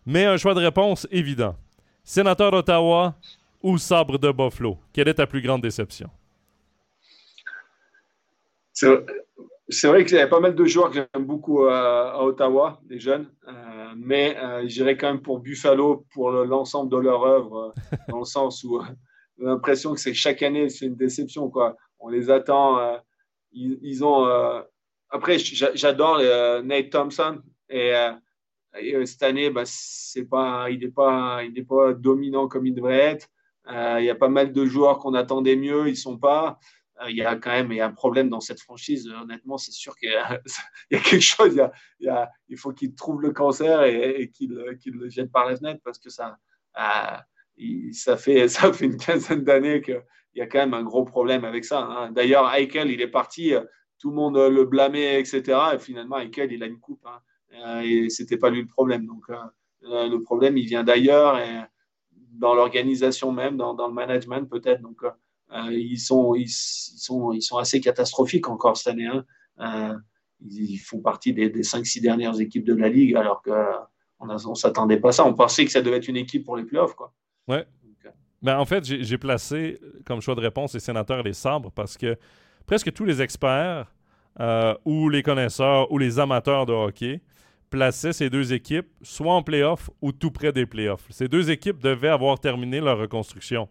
[0.07, 1.57] mais un choix de réponse évident.
[2.05, 3.15] Sénateur d'Ottawa
[3.63, 4.79] ou Sabre de Buffalo?
[4.93, 6.11] Quelle est ta plus grande déception?
[8.73, 12.99] C'est vrai qu'il y a pas mal de joueurs que j'aime beaucoup à, Ottawa, des
[12.99, 17.97] jeunes, euh, mais euh, j'irais quand même pour Buffalo pour l'ensemble de leur œuvre, euh,
[18.09, 18.83] dans le sens où
[19.39, 21.49] j'ai l'impression que c'est chaque année c'est une déception.
[21.49, 21.77] Quoi.
[22.01, 23.01] On les attend,
[23.53, 24.27] ils, ont.
[25.11, 26.19] après, j'adore
[26.65, 27.41] Nate Thompson,
[27.73, 28.13] et, euh,
[28.77, 32.99] euh, cette année, bah, c'est pas, il n'est pas, il pas dominant comme il devrait
[32.99, 33.29] être.
[33.69, 36.59] Euh, il y a pas mal de joueurs qu'on attendait mieux, ils sont pas.
[37.09, 39.09] il y a quand même il y a un problème dans cette franchise.
[39.09, 40.41] Honnêtement, c'est sûr qu'il y, a
[40.91, 41.61] quelque chose.
[42.01, 46.11] Il, faut qu'il trouve le cancer et, qu'il le jette par la fenêtre parce que
[46.11, 46.39] ça,
[46.75, 50.03] ça, fait, ça fait une quinzaine d'années qu'il
[50.35, 51.81] y a quand même un gros problème avec ça.
[51.81, 52.11] Hein.
[52.13, 53.53] D'ailleurs, Eichel, il est parti,
[53.99, 55.59] tout le monde le blâmait, etc.
[55.75, 57.07] Et finalement, Eichel, il a une coupe.
[57.07, 57.21] Hein.
[57.55, 59.07] Euh, et c'était pas lui le problème.
[59.07, 59.37] Donc euh,
[59.85, 61.61] euh, le problème, il vient d'ailleurs et
[62.33, 64.81] dans l'organisation même, dans, le management peut-être.
[64.81, 65.03] Donc
[65.71, 69.09] ils sont, ils, sont, ils sont assez catastrophiques encore cette année.
[69.59, 70.01] Hein.
[70.41, 74.99] ils font partie des, des 5-6 dernières équipes de la Ligue, alors qu'on ne s'attendait
[74.99, 75.27] pas à ça.
[75.27, 76.95] On pensait que ça devait être une équipe pour les playoffs.
[76.95, 77.13] Quoi.
[77.49, 77.67] Ouais.
[78.41, 81.97] Ben, en fait, j'ai placé comme choix de réponse les sénateurs et les sabres parce
[81.97, 82.17] que
[82.67, 83.93] presque tous les experts
[84.87, 87.21] ou les connaisseurs ou les amateurs de hockey
[87.73, 91.07] plaçait ces deux équipes soit en playoff ou tout près des playoffs.
[91.09, 93.67] Ces deux équipes devaient avoir terminé leur reconstruction.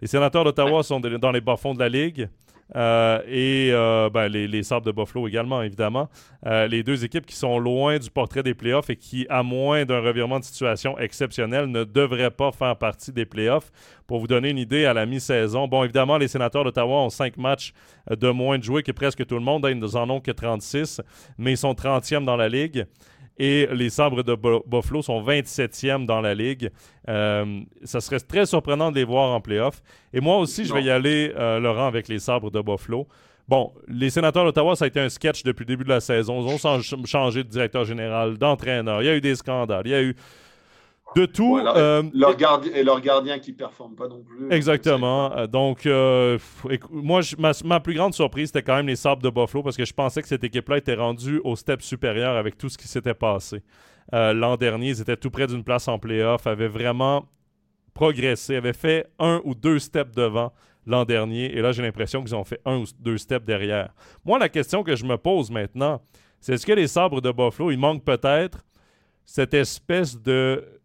[0.00, 2.28] Les sénateurs d'Ottawa sont dans les bas-fonds de la Ligue.
[2.76, 6.08] Euh, et euh, ben, les, les Sabres de Buffalo également, évidemment.
[6.46, 9.84] Euh, les deux équipes qui sont loin du portrait des playoffs et qui, à moins
[9.84, 13.72] d'un revirement de situation exceptionnel, ne devraient pas faire partie des playoffs.
[14.06, 17.36] Pour vous donner une idée, à la mi-saison, bon, évidemment, les sénateurs d'Ottawa ont cinq
[17.38, 17.72] matchs
[18.08, 19.66] de moins de jouer que presque tout le monde.
[19.68, 21.00] Ils n'en ont que 36,
[21.38, 22.86] mais ils sont 30e dans la Ligue
[23.42, 24.36] et les Sabres de
[24.66, 26.70] Buffalo sont 27e dans la ligue.
[27.08, 29.82] Euh, ça serait très surprenant de les voir en playoff.
[30.12, 33.08] Et moi aussi, je vais y aller, euh, Laurent, avec les Sabres de Buffalo.
[33.48, 36.46] Bon, les sénateurs d'Ottawa, ça a été un sketch depuis le début de la saison.
[36.46, 39.00] Ils ont changé de directeur général, d'entraîneur.
[39.00, 39.86] Il y a eu des scandales.
[39.86, 40.14] Il y a eu
[41.16, 41.58] de tout.
[41.58, 44.50] Euh, leur gardien, et leur gardien qui ne performe pas non plus.
[44.50, 45.32] Exactement.
[45.36, 46.38] Euh, donc, euh,
[46.90, 47.20] moi,
[47.64, 50.22] ma, plus grande surprise, c'était quand même les Sabres de Buffalo parce que je pensais
[50.22, 53.62] que cette équipe-là était rendue au step supérieur avec tout ce qui s'était passé.
[54.12, 54.88] l'an dernier.
[54.88, 57.26] Ils étaient tout près d'une place en playoff, avaient vraiment
[57.94, 60.52] progressé, avaient fait un ou deux steps devant
[60.86, 61.56] l'an dernier.
[61.56, 63.94] Et là, j'ai l'impression qu'ils ont fait un ou deux steps derrière.
[64.24, 66.00] Moi, la question que je me pose maintenant,
[66.40, 68.64] c'est est-ce que les sabres de Buffalo, il manque peut-être
[69.24, 70.79] cette espèce de,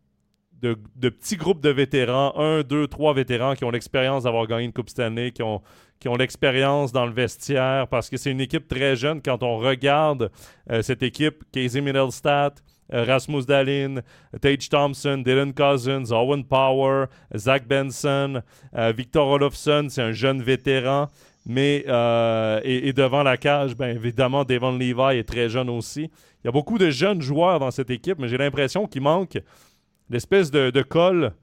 [0.65, 4.65] de, de, petit groupe de vétérans, un, deux, trois vétérans qui ont l'expérience d'avoir gagné
[4.65, 5.61] une Coupe Stanley, qui ont,
[5.99, 9.21] qui ont l'expérience dans le vestiaire, parce que c'est une équipe très jeune.
[9.21, 10.31] Quand on regarde
[10.71, 12.55] euh, cette équipe, Casey Middlestat,
[12.93, 14.01] euh, Rasmus Dahlin,
[14.41, 17.05] Tage Thompson, Dylan Cousins, Owen Power,
[17.35, 18.41] Zach Benson,
[18.75, 21.07] euh, Victor Olofsson, c'est un jeune vétéran.
[21.47, 21.85] Mais
[22.63, 26.09] et, devant la cage, bien évidemment, Devon Levi est très jeune aussi.
[26.43, 29.37] Il y a beaucoup de jeunes joueurs dans cette équipe, mais j'ai l'impression qu'il manque
[30.09, 31.33] l'espèce de, de colle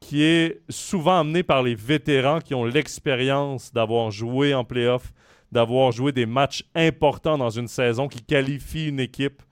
[0.00, 5.12] qui est souvent amené par les vétérans qui ont l'expérience d'avoir joué en playoff,
[5.52, 9.42] d'avoir joué des matchs importants dans une saison qui qualifie une équipe.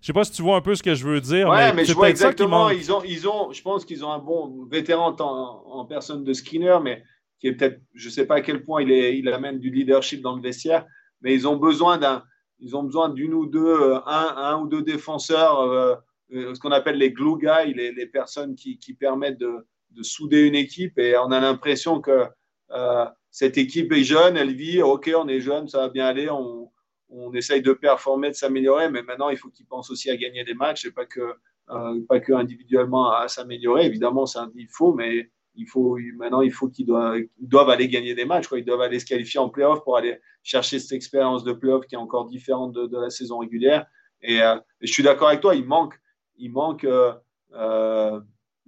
[0.00, 1.48] Je sais pas si tu vois un peu ce que je veux dire.
[1.48, 2.70] Ouais, mais, je vois exactement.
[2.70, 6.78] ils ont, ils ont, je pense qu'ils ont un bon vétéran en, personne de Skinner,
[6.82, 7.02] mais
[7.40, 10.22] qui est peut-être, je sais pas à quel point il, est, il amène du leadership
[10.22, 10.86] dans le vestiaire,
[11.20, 12.22] mais ils ont besoin d'un,
[12.60, 15.94] ils ont besoin d'une ou deux, euh, un, un, ou deux défenseurs, euh,
[16.30, 20.46] ce qu'on appelle les glue guys, les, les personnes qui, qui permettent de, de souder
[20.46, 22.26] une équipe et on a l'impression que
[22.70, 26.28] euh, cette équipe est jeune, elle vit, ok, on est jeune, ça va bien aller,
[26.30, 26.70] on,
[27.08, 30.44] on essaye de performer, de s'améliorer, mais maintenant il faut qu'ils pensent aussi à gagner
[30.44, 31.34] des matchs et pas que,
[31.70, 33.86] euh, pas que individuellement à s'améliorer.
[33.86, 37.88] Évidemment, c'est un il faut, mais il faut, maintenant il faut qu'ils doivent, doivent, aller
[37.88, 38.58] gagner des matchs, quoi.
[38.58, 41.94] ils doivent aller se qualifier en playoff pour aller chercher cette expérience de playoff qui
[41.94, 43.86] est encore différente de, de la saison régulière.
[44.22, 45.94] Et, euh, je suis d'accord avec toi, il manque,
[46.38, 46.86] il manque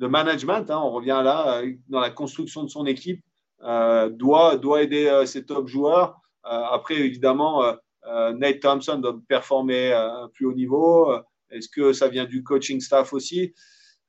[0.00, 3.22] le management, hein, on revient là, euh, dans la construction de son équipe,
[3.62, 6.18] euh, doit, doit aider euh, ses top joueurs.
[6.42, 7.62] après, évidemment,
[8.06, 11.12] Nate Thompson doit performer à un plus haut niveau.
[11.50, 13.52] Est-ce que ça vient du coaching staff aussi?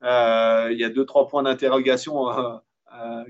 [0.02, 2.28] Il y a deux, trois points d'interrogation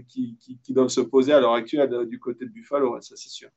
[0.07, 3.49] qui, qui, doivent se poser à l'heure actuelle du côté de Buffalo, ça c'est sûr.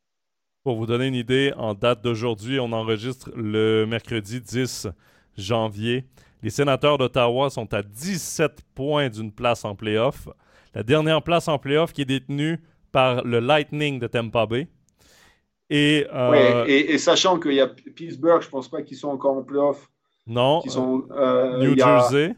[0.62, 4.88] Pour vous donner une idée, en date d'aujourd'hui, on enregistre le mercredi 10
[5.36, 6.06] janvier.
[6.44, 10.28] Les sénateurs d'Ottawa sont à 17 points d'une place en playoff.
[10.74, 12.60] La dernière place en playoff qui est détenue
[12.92, 14.68] par le Lightning de Tampa Bay.
[15.70, 19.38] Et, euh, et, sachant qu'il y a Pittsburgh, je ne pense pas qu'ils sont encore
[19.38, 19.88] en playoff.
[20.26, 20.60] Non.
[20.66, 22.34] sont, euh, New Jersey.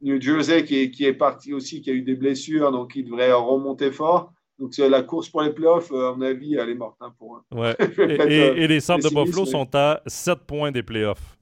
[0.00, 3.06] New Jersey qui est, qui est, parti aussi, qui a eu des blessures, donc il
[3.06, 4.32] devrait remonter fort.
[4.60, 7.38] Donc la course pour les playoffs, euh, à mon avis, elle est morte hein, pour
[7.38, 7.42] eux.
[7.50, 7.74] Ouais.
[8.28, 11.36] et, et, les Sabres de Buffalo sont à 7 points des playoffs.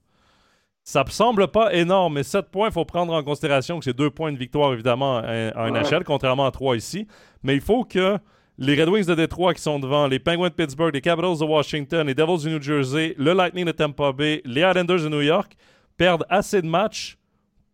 [0.88, 3.94] Ça ne semble pas énorme, mais 7 points, il faut prendre en considération que c'est
[3.94, 7.06] 2 points de victoire, évidemment, en NHL, contrairement à 3 ici.
[7.42, 8.16] Mais il faut que
[8.56, 11.44] les Red Wings de Détroit qui sont devant, les Penguins de Pittsburgh, les Capitals de
[11.44, 15.20] Washington, les Devils du New Jersey, le Lightning de Tampa Bay, les Islanders de New
[15.20, 15.58] York
[15.98, 17.18] perdent assez de matchs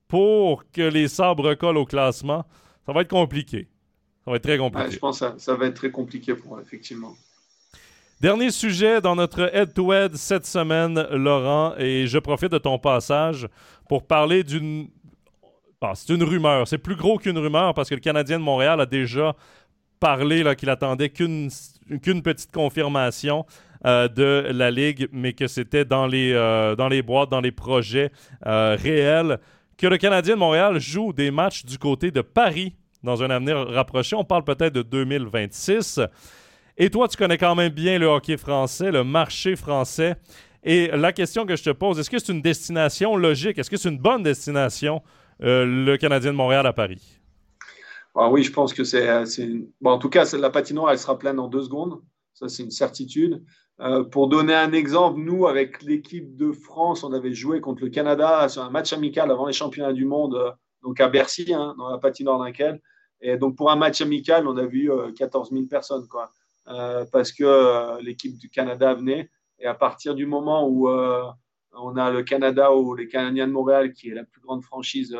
[0.08, 2.44] pour que les sabres collent au classement.
[2.84, 3.68] Ça va être compliqué.
[4.24, 4.90] Ça va être très compliqué.
[4.90, 7.14] je pense que ça, ça va être très compliqué pour eux, effectivement.
[8.24, 13.46] Dernier sujet dans notre head-to-head cette semaine, Laurent, et je profite de ton passage
[13.86, 14.88] pour parler d'une.
[15.92, 16.66] c'est une rumeur.
[16.66, 19.36] C'est plus gros qu'une rumeur parce que le Canadien de Montréal a déjà
[20.00, 21.50] parlé qu'il attendait qu'une
[22.00, 23.44] petite confirmation
[23.84, 27.52] euh, de la Ligue, mais que c'était dans, les euh, dans les boîtes, dans les
[27.52, 28.10] projets
[28.46, 29.38] euh, réels.
[29.76, 33.68] Que le Canadien de Montréal joue des matchs du côté de Paris dans un avenir
[33.68, 34.16] rapproché.
[34.16, 36.00] On parle peut-être de 2026.
[36.76, 40.16] Et toi, tu connais quand même bien le hockey français, le marché français.
[40.64, 43.58] Et la question que je te pose, est-ce que c'est une destination logique?
[43.58, 45.02] Est-ce que c'est une bonne destination,
[45.42, 47.20] euh, le Canadien de Montréal à Paris?
[48.16, 49.06] Ah oui, je pense que c'est.
[49.80, 52.00] Bon, en tout cas, la patinoire, elle sera pleine en deux secondes.
[52.32, 53.44] Ça, c'est une certitude.
[53.80, 57.90] Euh, pour donner un exemple, nous, avec l'équipe de France, on avait joué contre le
[57.90, 60.50] Canada sur un match amical avant les championnats du monde, euh,
[60.82, 62.80] donc à Bercy, hein, dans la patinoire d'Inkel.
[63.20, 66.06] Et donc, pour un match amical, on a vu 14 000 personnes.
[66.08, 66.30] Quoi.
[66.68, 69.30] Euh, parce que euh, l'équipe du Canada venait.
[69.58, 71.24] Et à partir du moment où euh,
[71.72, 75.16] on a le Canada ou les Canadiens de Montréal, qui est la plus grande franchise,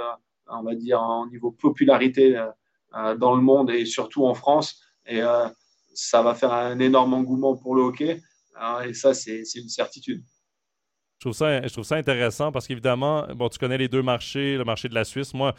[0.46, 2.38] on va dire, en niveau popularité
[2.92, 5.20] dans le monde et surtout en France, et
[5.94, 8.20] ça va faire un énorme engouement pour le hockey.
[8.86, 10.22] et ça, c'est une certitude.
[11.18, 11.30] Je
[11.72, 15.04] trouve, ça, intéressant parce qu'évidemment, bon, tu connais les deux marchés, le marché de la
[15.04, 15.34] Suisse.
[15.34, 15.54] Moi,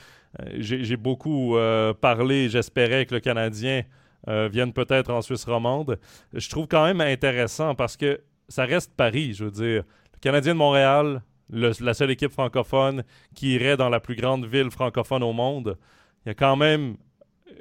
[0.58, 1.58] j'ai beaucoup
[2.00, 3.84] parlé, j'espérais que le Canadien
[4.28, 6.00] euh, viennent peut-être en Suisse romande.
[6.34, 9.84] Je trouve quand même intéressant parce que ça reste Paris, je veux dire.
[10.14, 13.04] Le Canadien de Montréal, la seule équipe francophone
[13.36, 15.78] qui irait dans la plus grande ville francophone au monde,
[16.26, 16.96] il y a quand même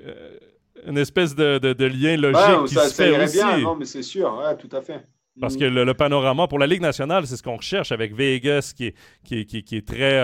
[0.07, 0.39] euh,
[0.87, 3.37] une espèce de, lien logique qui se fait aussi.
[3.37, 5.05] bien, non, mais c'est sûr, tout à fait.
[5.41, 8.87] Parce que le, panorama pour la Ligue nationale, c'est ce qu'on recherche avec Vegas qui
[8.87, 8.95] est,
[9.25, 10.23] qui, qui, est très...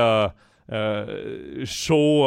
[0.73, 2.27] Euh, show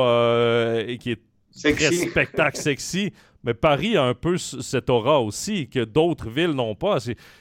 [0.86, 1.22] et qui est
[1.54, 3.14] très spectacle sexy.
[3.44, 6.98] Mais Paris a un peu cette aura aussi que d'autres villes n'ont pas.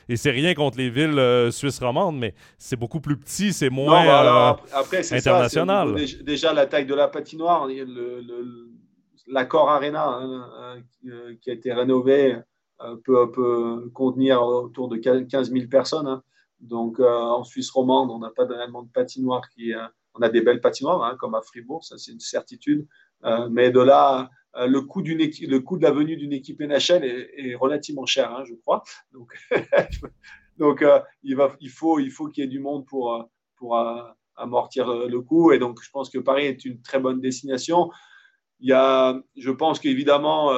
[0.09, 3.71] Et c'est rien contre les villes euh, suisses romandes, mais c'est beaucoup plus petit, c'est
[3.71, 5.95] moins euh, après, international.
[6.23, 7.69] déjà, la taille de la patinoire,
[9.29, 12.37] l'accord Arena hein, euh, qui a été rénové
[13.05, 16.09] peut, peut, contenir autour de 15 000 personnes.
[16.09, 16.23] Hein.
[16.59, 19.73] Donc en Suisse romande, on n'a pas réellement de patinoire qui.
[20.15, 22.89] on a des belles patinoires, hein, comme à Fribourg, ça c'est une certitude.
[23.51, 27.55] mais de là euh, le, coût le coût de la venue d'une équipe NHL est,
[27.55, 28.83] relativement cher, hein, je crois.
[29.13, 29.33] Donc,
[30.59, 33.23] donc euh, il, va, il faut qu'il il y ait du monde pour, euh,
[33.57, 33.79] pour
[34.37, 35.53] amortir le coût.
[35.53, 37.91] Et donc, je pense que Paris est une très bonne destination.
[38.61, 40.53] Il y a, je pense qu'évidemment,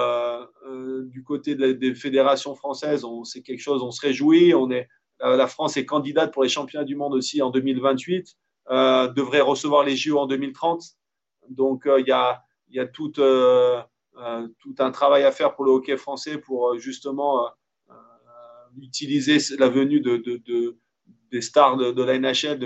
[1.04, 4.54] du côté des fédérations françaises, c'est quelque chose, on se réjouit.
[4.54, 4.88] On est,
[5.20, 8.36] la France est candidate pour les championnats du monde aussi en 2028,
[8.70, 10.82] devrait recevoir les JO en 2030.
[11.48, 12.43] Donc, il y a,
[12.74, 13.80] il y a tout, euh,
[14.16, 17.48] euh, tout un travail à faire pour le hockey français pour euh, justement
[18.82, 20.76] utiliser la venue de, de,
[21.30, 22.58] des stars de, la NHL,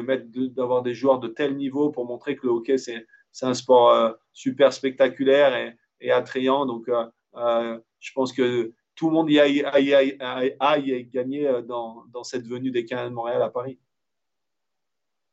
[0.54, 3.06] d'avoir des joueurs de tel niveau pour montrer que le hockey c'est,
[3.42, 6.64] un sport super spectaculaire et, attrayant.
[6.64, 6.88] Donc,
[7.36, 13.10] je pense que tout le monde y aille, gagner dans, dans, cette venue des Canadiens
[13.10, 13.78] de Montréal à Paris.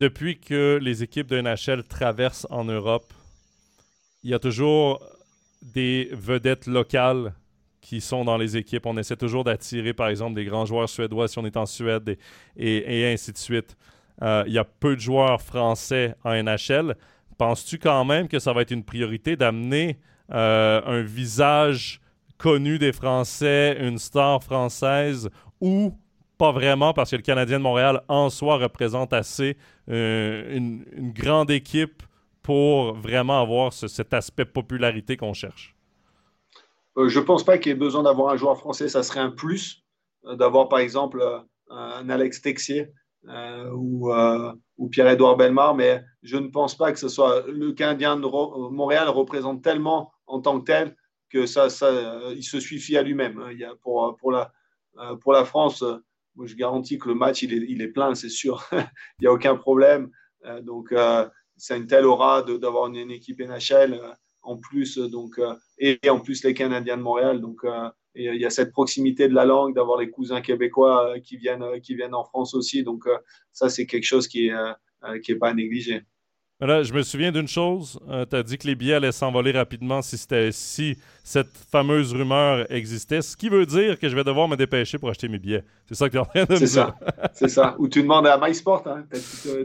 [0.01, 3.13] Depuis que les équipes de NHL traversent en Europe,
[4.25, 5.07] il y a toujours
[5.61, 7.35] des vedettes locales
[7.79, 8.87] qui sont dans les équipes.
[8.87, 12.17] On essaie toujours d'attirer, par exemple, des grands joueurs suédois si on est en Suède
[12.57, 13.77] et, ainsi de suite.
[14.23, 16.95] Euh, il y a peu de joueurs français en NHL.
[17.37, 19.99] Penses-tu quand même que ça va être une priorité d'amener
[20.33, 22.01] euh, un visage
[22.39, 25.29] connu des Français, une star française
[25.61, 25.93] ou
[26.39, 29.55] pas vraiment parce que le Canadien de Montréal en soi représente assez
[29.89, 32.01] euh, une, grande équipe
[32.45, 35.75] pour vraiment avoir cet aspect popularité qu'on cherche?
[36.95, 38.87] Euh, je ne pense pas qu'il y ait besoin d'avoir un joueur français.
[38.87, 39.83] Ça serait un plus
[40.25, 41.39] euh, d'avoir, par exemple, euh,
[41.71, 42.91] un Alex Texier
[43.73, 44.11] ou,
[44.77, 48.27] ou Pierre-Édouard Belmar, mais je ne pense pas que ce soit le Canadien de
[48.69, 50.95] Montréal représente tellement en tant que tel
[51.31, 51.89] que ça, ça
[52.35, 53.43] il se suffit à lui-même.
[53.51, 54.51] Il pour, pour, la,
[55.21, 55.83] pour la France,
[56.39, 58.63] je garantis que le match, il est, est plein, c'est sûr.
[58.71, 60.11] il n'y a aucun problème.
[60.61, 60.93] donc,
[61.57, 65.99] c'est une telle aura d'avoir une, équipe NHL euh, en plus, euh, donc, euh, et,
[66.09, 67.41] en plus les Canadiens de Montréal.
[67.41, 67.61] Donc,
[68.15, 71.95] il y a cette proximité de la langue, d'avoir les cousins québécois qui viennent, qui
[71.95, 72.83] viennent en France aussi.
[72.83, 73.03] Donc,
[73.51, 76.01] ça, c'est quelque chose qui n'est qui est pas négligé.
[76.61, 77.99] Là, je me souviens d'une chose.
[78.29, 80.17] tu as dit que les billets allaient s'envoler rapidement si,
[80.51, 84.97] si cette fameuse rumeur existait, ce qui veut dire que je vais devoir me dépêcher
[84.97, 85.65] pour acheter mes billets.
[85.85, 86.67] C'est ça que tu es en train de me dire.
[86.69, 86.95] Ça.
[87.33, 87.75] C'est ça.
[87.77, 88.87] Ou tu demandes à MySport.
[88.87, 89.03] Hein,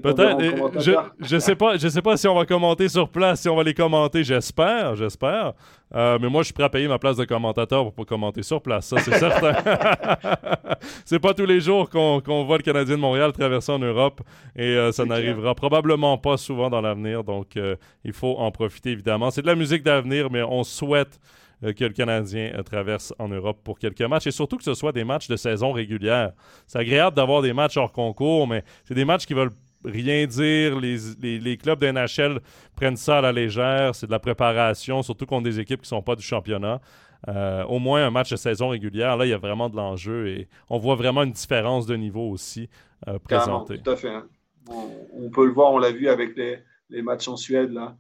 [0.03, 0.81] Peut-être.
[0.81, 1.77] Je, je sais pas.
[1.77, 4.25] Je sais pas si on va commenter sur place, si on va les commenter.
[4.25, 4.97] J'espère.
[4.97, 5.53] J'espère.
[5.95, 8.43] Euh, mais moi, je suis prêt à payer ma place de commentateur pour pas commenter
[8.43, 8.87] sur place.
[8.87, 9.55] Ça, c'est certain.
[11.05, 14.21] c'est pas tous les jours qu'on voit le Canadien de Montréal traverser en Europe
[14.55, 17.25] et euh, ça n'arrivera probablement pas souvent dans l'avenir.
[17.25, 19.31] Donc, euh, il faut en profiter évidemment.
[19.31, 21.19] C'est de la musique d'avenir, mais on souhaite
[21.63, 25.05] que le Canadien traverse en Europe pour quelques matchs et surtout que ce soit des
[25.05, 26.33] matchs de saison régulière.
[26.67, 29.53] C'est agréable d'avoir des matchs hors concours, mais c'est des matchs qui veulent
[29.85, 30.79] rien dire.
[30.79, 32.41] Les, les, clubs de NHL
[32.77, 33.95] prennent ça à la légère.
[33.95, 36.81] C'est de la préparation, surtout contre des équipes qui ne sont pas du championnat.
[37.29, 40.29] Euh, au moins un match de saison régulière, là, il y a vraiment de l'enjeu
[40.29, 42.71] et on voit vraiment une différence de niveau aussi
[43.09, 43.79] euh, présentée.
[43.79, 44.09] Tout à fait.
[44.09, 44.27] Hein.
[44.69, 46.59] On, peut le voir, on l'a vu avec les,
[46.89, 47.97] les, matchs en Suède, là,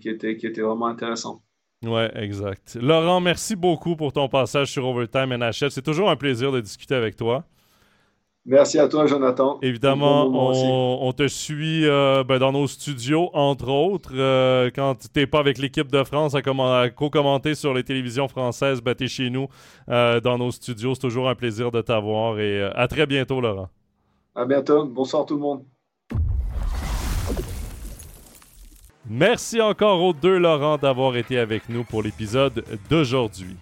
[0.00, 1.42] qui, étaient, qui étaient vraiment intéressants.
[1.84, 2.78] Ouais, exact.
[2.80, 5.70] Laurent, merci beaucoup pour ton passage sur Overtime NHL.
[5.70, 7.44] C'est toujours un plaisir de discuter avec toi.
[8.48, 9.58] Merci à toi, Jonathan.
[9.60, 14.12] Évidemment, on, te suit euh, ben, dans nos studios, entre autres.
[14.14, 18.80] Euh, quand tu n'es pas avec l'équipe de France à, co-commenter sur les télévisions françaises,
[18.80, 19.48] ben, tu es chez nous
[19.88, 20.94] euh, dans nos studios.
[20.94, 22.38] C'est toujours un plaisir de t'avoir.
[22.38, 23.68] Et à très bientôt, Laurent.
[24.36, 24.84] À bientôt.
[24.84, 25.64] Bonsoir tout le monde.
[29.10, 33.56] Merci encore aux deux Laurent d'avoir été avec nous pour l'épisode d'aujourd'hui.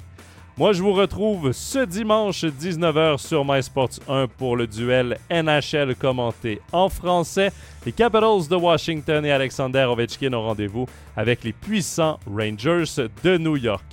[0.57, 6.61] Moi, je vous retrouve ce dimanche 19h sur MySports 1 pour le duel NHL commenté
[6.70, 7.50] en français.
[7.84, 10.86] Les Capitals de Washington et Alexander Ovechkin ont rendez-vous
[11.16, 13.84] avec les puissants Rangers de New York.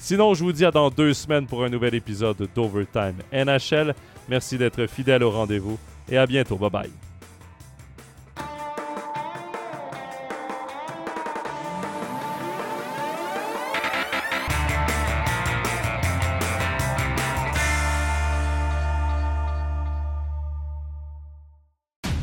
[0.00, 3.94] Sinon, je vous dis à dans deux semaines pour un nouvel épisode d'Overtime NHL.
[4.28, 5.78] Merci d'être fidèle au rendez-vous
[6.10, 6.56] et à bientôt.
[6.56, 7.07] Bye bye.